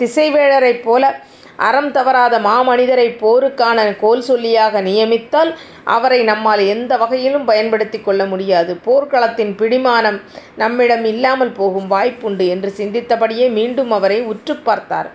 திசைவேழரைப் 0.00 0.82
போல 0.82 1.02
அறம் 1.58 1.90
தவறாத 1.90 2.38
மாமனிதரைப் 2.40 3.18
போருக்கான 3.20 3.80
கோல்செல்லியாக 4.00 4.80
நியமித்தால் 4.82 5.50
அவரை 5.94 6.22
நம்மால் 6.22 6.62
எந்த 6.66 6.96
வகையிலும் 6.96 7.44
பயன்படுத்திக் 7.44 8.04
கொள்ள 8.04 8.22
முடியாது. 8.24 8.72
போர்க்களத்தின் 8.86 9.52
பிடிமானம் 9.60 10.18
நம்மிடம் 10.56 11.04
இல்லாமல் 11.04 11.52
போகும் 11.52 11.90
வாய்ப்புண்டு 11.90 12.46
என்று 12.48 12.72
சிந்தித்தபடியே 12.76 13.48
மீண்டும் 13.50 13.90
அவரை 13.90 14.18
உற்றுப் 14.24 14.64
பார்த்தார். 14.64 15.10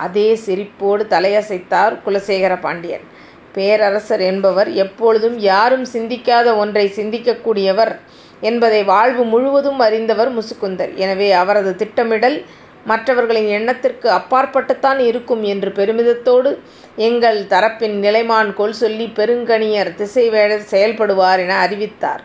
அதே 0.00 0.28
சிரிப்போடு 0.46 1.04
தலையசைத்தார் 1.06 1.96
குலசேகர 2.06 2.56
பாண்டியன். 2.60 3.06
பேரரசர் 3.54 4.22
என்பவர் 4.22 4.70
எப்பொழுதும் 4.84 5.38
யாரும் 5.44 5.86
சிந்திக்காத 5.92 6.56
ஒன்றைச் 6.56 6.92
சிந்திக்கக் 6.92 7.44
கூடியவர் 7.44 7.92
என்பதை 8.40 8.84
வாழ்வு 8.84 9.24
முழுவதும் 9.24 9.78
அறிந்தவர் 9.78 10.30
முசுகுந்தர். 10.38 10.94
எனவே 10.94 11.32
அவரது 11.32 11.76
திட்டமிடல் 11.76 12.44
மற்றவர்களின் 12.84 13.48
எண்ணத்திற்கு 13.48 14.10
அப்பாற்பட்டுத்தான் 14.10 14.98
இருக்கும் 14.98 15.42
என்று 15.42 15.70
பெருமிதத்தோடு 15.70 16.58
எங்கள் 16.96 17.44
தரப்பின் 17.44 17.96
நிலைமான் 18.02 18.54
கொல் 18.54 18.72
சொல்லி 18.72 19.12
பெருங்கணியர் 19.14 19.90
திசைவேழர் 19.98 20.68
செயல்படுவார் 20.70 21.38
என 21.38 21.56
அறிவித்தார். 21.56 22.22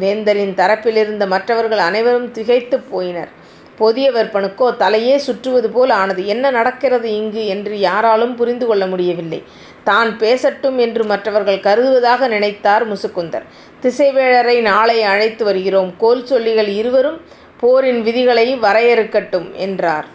வேந்தரின் 0.00 0.54
தரப்பிலிருந்த 0.54 1.26
மற்றவர்கள் 1.26 1.78
அனைவரும் 1.78 2.30
திகைத்துப் 2.30 2.88
போயினர். 2.92 3.28
பொதிய 3.76 4.12
வெற்பனுக்கோ 4.12 4.74
தலையே 4.78 5.16
சுற்றுவது 5.16 5.70
போல் 5.70 5.90
ஆனது. 5.90 6.26
என்ன 6.26 6.50
நடக்கிறது 6.50 7.14
இங்கு 7.14 7.46
என்று 7.46 7.78
யாராலும் 7.80 8.34
புரிந்து 8.34 8.66
கொள்ள 8.66 8.86
முடியவில்லை. 8.86 9.42
தான் 9.84 10.18
பேசட்டும் 10.18 10.78
என்று 10.78 11.04
மற்றவர்கள் 11.04 11.60
கருதுவதாக 11.60 12.28
நினைத்தார் 12.28 12.84
முசுகுந்தர். 12.92 13.46
திசைவேழரை 13.82 14.60
நாளை 14.60 15.02
அழைத்து 15.02 15.44
வருகிறோம். 15.44 15.94
கோல் 15.98 16.24
சொல்லிகள் 16.24 16.68
இருவரும் 16.68 17.20
போரின் 17.60 18.02
விதிகளை 18.02 18.58
வரையறுக்கட்டும் 18.58 19.52
என்றார். 19.54 20.06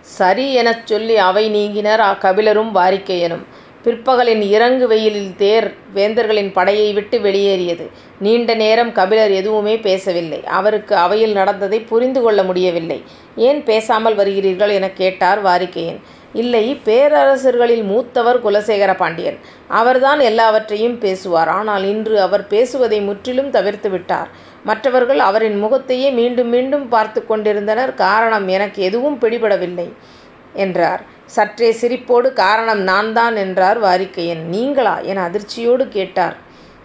சரி 0.00 0.54
எனச் 0.54 0.86
சொல்லி 0.86 1.16
அவை 1.16 1.44
நீங்கினர் 1.50 2.02
கபிலரும் 2.18 2.74
வாரிக்கையனும் 2.74 3.44
பிற்பகலின் 3.84 4.40
இறங்கு 4.48 4.86
வெயிலில் 4.86 5.36
தேர் 5.36 5.74
வேந்தர்களின் 5.94 6.52
படையை 6.52 6.92
விட்டு 6.92 7.20
வெளியேறியது. 7.20 7.90
நீண்ட 8.18 8.54
நேரம் 8.54 8.92
கபிலர் 8.92 9.30
எதுவுமே 9.30 9.78
பேசவில்லை. 9.78 10.44
அவருக்கு 10.58 10.96
அவையில் 10.96 11.32
நடந்ததை 11.32 11.80
புரிந்து 11.80 12.20
கொள்ள 12.22 12.42
முடியவில்லை. 12.42 12.98
ஏன் 13.36 13.62
பேசாமல் 13.62 14.16
வருகிறீர்கள்? 14.16 14.72
எனக் 14.72 14.96
கேட்டார் 14.96 15.42
வாரிக்கையன் 15.44 16.00
இல்லை 16.38 16.80
பேரரசர்களில் 16.84 17.84
மூத்தவர் 17.84 18.40
குலசேகர 18.44 18.92
பாண்டியன். 18.96 19.38
அவர்தான் 19.68 20.20
எல்லாவற்றையும் 20.20 20.98
பேசுவார். 20.98 21.48
ஆனால் 21.48 21.84
இன்று 21.84 22.20
அவர் 22.20 22.46
பேசுவதை 22.46 23.00
முற்றிலும் 23.00 23.50
தவிர்த்துவிட்டார். 23.50 24.30
மற்றவர்கள் 24.64 25.18
அவரின் 25.18 25.58
முகத்தையே 25.58 26.10
மீண்டும் 26.10 26.48
மீண்டும் 26.48 26.88
பார்த்துக் 26.88 27.28
கொண்டிருந்தனர். 27.28 27.94
காரணம் 27.94 28.48
எனக்கு 28.48 28.82
எதுவும் 28.82 29.18
பிடிபடவில்லை 29.20 29.88
என்றார். 30.54 31.02
சற்றே 31.26 31.70
சிரிப்போடு 31.80 32.32
காரணம் 32.32 32.80
நான்தான் 32.80 33.36
என்றார் 33.36 33.80
வாரிக்கையன் 33.82 34.44
நீங்களா? 34.46 34.94
என 35.00 35.30
அதிர்ச்சியோடு 35.30 35.88
கேட்டார் 35.88 36.36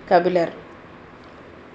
கபிலர். 0.05 0.61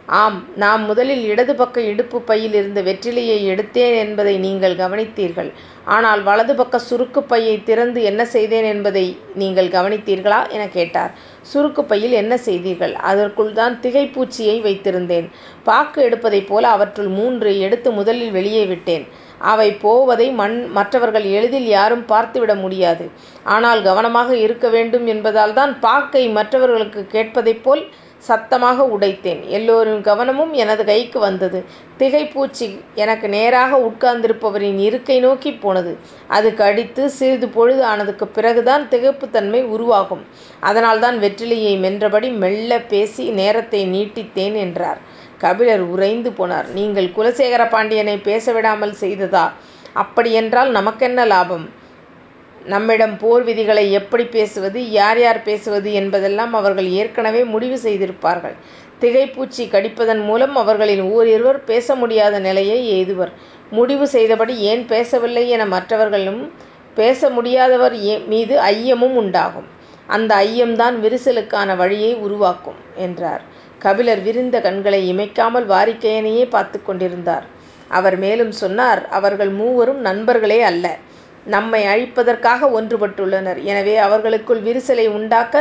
ஆம் 0.08 0.36
நாம் 0.56 0.82
முதலில் 0.84 1.24
இடது 1.24 1.54
பக்க 1.54 1.78
இடுப்பு 1.82 2.18
பையில் 2.22 2.54
இருந்த 2.54 2.80
வெற்றிலையை 2.82 3.38
எடுத்தேன் 3.48 3.96
என்பதை 3.96 4.38
நீங்கள் 4.38 4.76
கவனித்தீர்கள். 4.76 5.50
ஆனால் 5.88 6.22
வலது 6.22 6.54
பக்க 6.54 6.78
சுருக்குப் 6.80 7.28
பையை 7.28 7.56
திறந்து 7.62 8.00
என்ன 8.02 8.22
செய்தேன் 8.26 8.64
என்பதை 8.64 9.04
நீங்கள் 9.34 9.68
கவனித்தீர்களா? 9.68 10.40
எனக் 10.50 10.72
கேட்டார். 10.72 11.12
சுருக்குப் 11.52 11.90
பையில் 11.90 12.14
என்ன 12.14 12.36
செய்தீர்கள்? 12.38 12.94
அதற்குள் 13.10 13.52
தான் 13.52 13.76
திகைப்பூச்சியை 13.82 14.56
வைத்திருந்தேன். 14.62 15.28
பாக்கு 15.64 16.00
எடுப்பதைப் 16.02 16.48
போல 16.48 16.64
அவற்றுள் 16.68 17.12
மூன்றை 17.18 17.54
எடுத்து 17.60 17.90
முதலில் 17.92 18.30
வெளியே 18.30 18.64
விட்டேன். 18.66 19.06
அவை 19.44 19.70
போவதை 19.78 20.28
மற்றவர்கள் 20.76 21.26
எளிதில் 21.32 21.68
யாரும் 21.68 22.04
பார்த்துவிட 22.08 22.54
முடியாது. 22.56 23.04
ஆனால் 23.48 23.82
கவனமாக 23.82 24.30
இருக்க 24.38 24.66
வேண்டும் 24.68 25.06
என்பதால் 25.06 25.52
தான் 25.52 25.72
பாக்கை 25.80 26.24
மற்றவர்களுக்குக் 26.30 27.12
கேட்பதைப் 27.12 27.62
போல் 27.62 27.82
சத்தமாக 28.18 28.84
உடைத்தேன். 28.88 29.46
எல்லோரின் 29.48 30.00
கவனமும் 30.00 30.52
எனது 30.52 30.84
கைக்கு 30.84 31.18
வந்தது. 31.18 31.64
திகைப்பூச்சி 31.98 32.66
எனக்கு 32.94 33.28
நேராக 33.28 33.78
உட்கார்ந்திருப்பவரின் 33.78 34.78
இருக்கை 34.78 35.20
நோக்கிப் 35.20 35.60
போனது. 35.60 35.92
அது 36.28 36.54
கடித்து 36.54 37.10
சிறிது 37.10 37.48
பொழுது 37.48 37.82
ஆனதுக்குப் 37.84 38.34
பிறகுதான் 38.34 38.88
திகைப்புத்தன்மை 38.90 39.62
உருவாகும். 39.64 40.24
அதனால்தான் 40.60 41.18
வெற்றிலையை 41.18 41.74
மென்றபடி 41.78 42.32
மெல்ல 42.34 42.80
பேசி 42.88 43.30
நேரத்தை 43.30 43.86
நீட்டித்தேன் 43.86 44.56
என்றார். 44.56 45.00
கபிலர் 45.38 45.80
உறைந்து 45.86 46.30
போனார். 46.30 46.68
நீங்கள் 46.68 47.12
குலசேகர 47.16 47.68
பாண்டியனைப் 47.68 48.24
பேசவிடாமல் 48.24 48.94
செய்ததா? 49.00 49.44
அப்படியென்றால் 49.94 50.70
நமக்கென்ன 50.70 51.24
லாபம்? 51.24 51.66
நம்மிடம் 52.68 53.16
போர் 53.16 53.42
விதிகளை 53.42 53.84
எப்படிப் 53.92 54.32
பேசுவது 54.32 54.80
யார் 54.90 55.20
யார் 55.20 55.42
பேசுவது 55.42 55.92
என்பதெல்லாம் 55.92 56.54
அவர்கள் 56.54 56.88
ஏற்கெனவே 57.00 57.44
முடிவு 57.44 57.76
செய்திருப்பார்கள். 57.84 58.56
திகைப்பூச்சி 59.00 59.64
கடிப்பதன் 59.66 60.22
மூலம் 60.24 60.56
அவர்களில் 60.56 61.02
ஓரிருவர் 61.10 61.64
பேச 61.64 61.94
முடியாத 61.94 62.38
நிலையை 62.38 62.80
எய்துவர். 62.92 63.32
முடிவு 63.70 64.06
செய்தபடி 64.06 64.54
ஏன் 64.70 64.84
பேசவில்லை 64.86 65.48
என 65.48 65.66
மற்றவர்களும் 65.66 66.42
பேச 66.94 67.30
முடியாதவர் 67.30 67.96
மீது 68.26 68.54
ஐயமும் 68.62 69.14
உண்டாகும். 69.14 69.68
அந்த 70.06 70.30
ஐயம்தான் 70.36 70.94
விரிசலுக்கான 71.04 71.76
வழியை 71.76 72.14
உருவாக்கும் 72.16 72.78
என்றார். 72.96 73.42
கபிலர் 73.78 74.22
விரிந்த 74.22 74.56
கண்களை 74.60 75.00
இமைக்காமல் 75.12 75.66
வாரிக்கையனையே 75.66 76.48
பார்த்துக் 76.48 76.86
கொண்டிருந்தார். 76.86 77.46
அவர் 77.88 78.16
மேலும் 78.18 78.52
சொன்னார் 78.52 79.08
அவர்கள் 79.08 79.48
மூவரும் 79.50 80.00
நண்பர்களே 80.00 80.60
அல்ல. 80.62 80.86
நம்மை 81.48 81.82
அழிப்பதற்காக 81.86 82.68
ஒன்றுபட்டுள்ளனர். 82.76 83.62
எனவே 83.64 83.96
அவர்களுக்குள் 83.98 84.62
விரிசலை 84.62 85.06
உண்டாக்க 85.08 85.54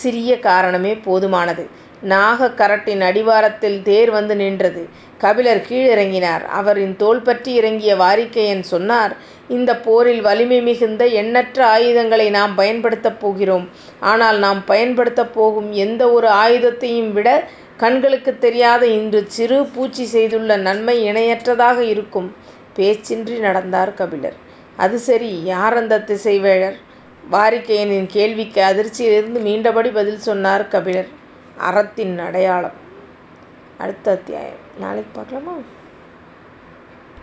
சிறிய 0.00 0.38
காரணமே 0.40 0.94
போதுமானது. 1.04 1.64
நாகக் 2.04 2.56
கரட்டின் 2.56 3.00
அடிவாரத்தில் 3.00 3.82
தேர் 3.82 4.10
வந்து 4.10 4.36
நின்றது. 4.36 4.82
கபிலர் 5.18 5.66
கீழிறங்கினார். 5.68 6.44
அவரின் 6.52 6.96
தோள்பற்றி 6.98 7.50
இறங்கிய 7.54 7.94
வாரிக்கையன் 7.96 8.60
சொன்னார் 8.64 9.12
இந்தப் 9.48 9.84
போரில் 9.84 10.20
வலிமை 10.20 10.60
மிகுந்த 10.62 11.06
எண்ணற்ற 11.20 11.66
ஆயுதங்களை 11.66 12.30
நாம் 12.30 12.54
பயன்படுத்தப் 12.54 13.20
போகிறோம். 13.20 13.66
ஆனால் 14.00 14.38
நாம் 14.38 14.64
பயன்படுத்தப் 14.64 15.34
போகும் 15.34 15.72
எந்த 15.84 16.10
ஒரு 16.10 16.28
ஆயுதத்தையும் 16.44 17.12
விட 17.12 17.28
கண்களுக்குத் 17.76 18.40
தெரியாத 18.40 18.86
இன்று 18.98 19.24
சிறு 19.28 19.66
பூச்சி 19.66 20.04
செய்துள்ள 20.06 20.56
நன்மை 20.56 20.96
இணையற்றதாக 21.04 21.78
இருக்கும். 21.88 22.28
பேச்சின்றி 22.76 23.38
நடந்தார் 23.38 23.94
கபிலர். 23.94 24.36
அது 24.76 24.98
சரி 24.98 25.42
யார் 25.44 25.76
அந்த 25.76 25.98
திசைவேழர்? 25.98 26.76
வாரிக்கையனின் 27.32 28.06
கேள்விக்கு 28.06 28.62
அதிர்ச்சியிலிருந்து 28.62 29.40
மீண்டபடி 29.48 29.92
பதில் 29.92 30.18
சொன்னார் 30.18 30.68
கபிலர். 30.68 31.08
அறத்தின் 31.56 32.18
அடையாளம். 32.18 32.80
அடுத்த 33.78 34.10
அத்தியாயம் 34.10 34.60
நாளைக்கு 34.80 35.10
பார்க்கலாமா? 35.12 35.56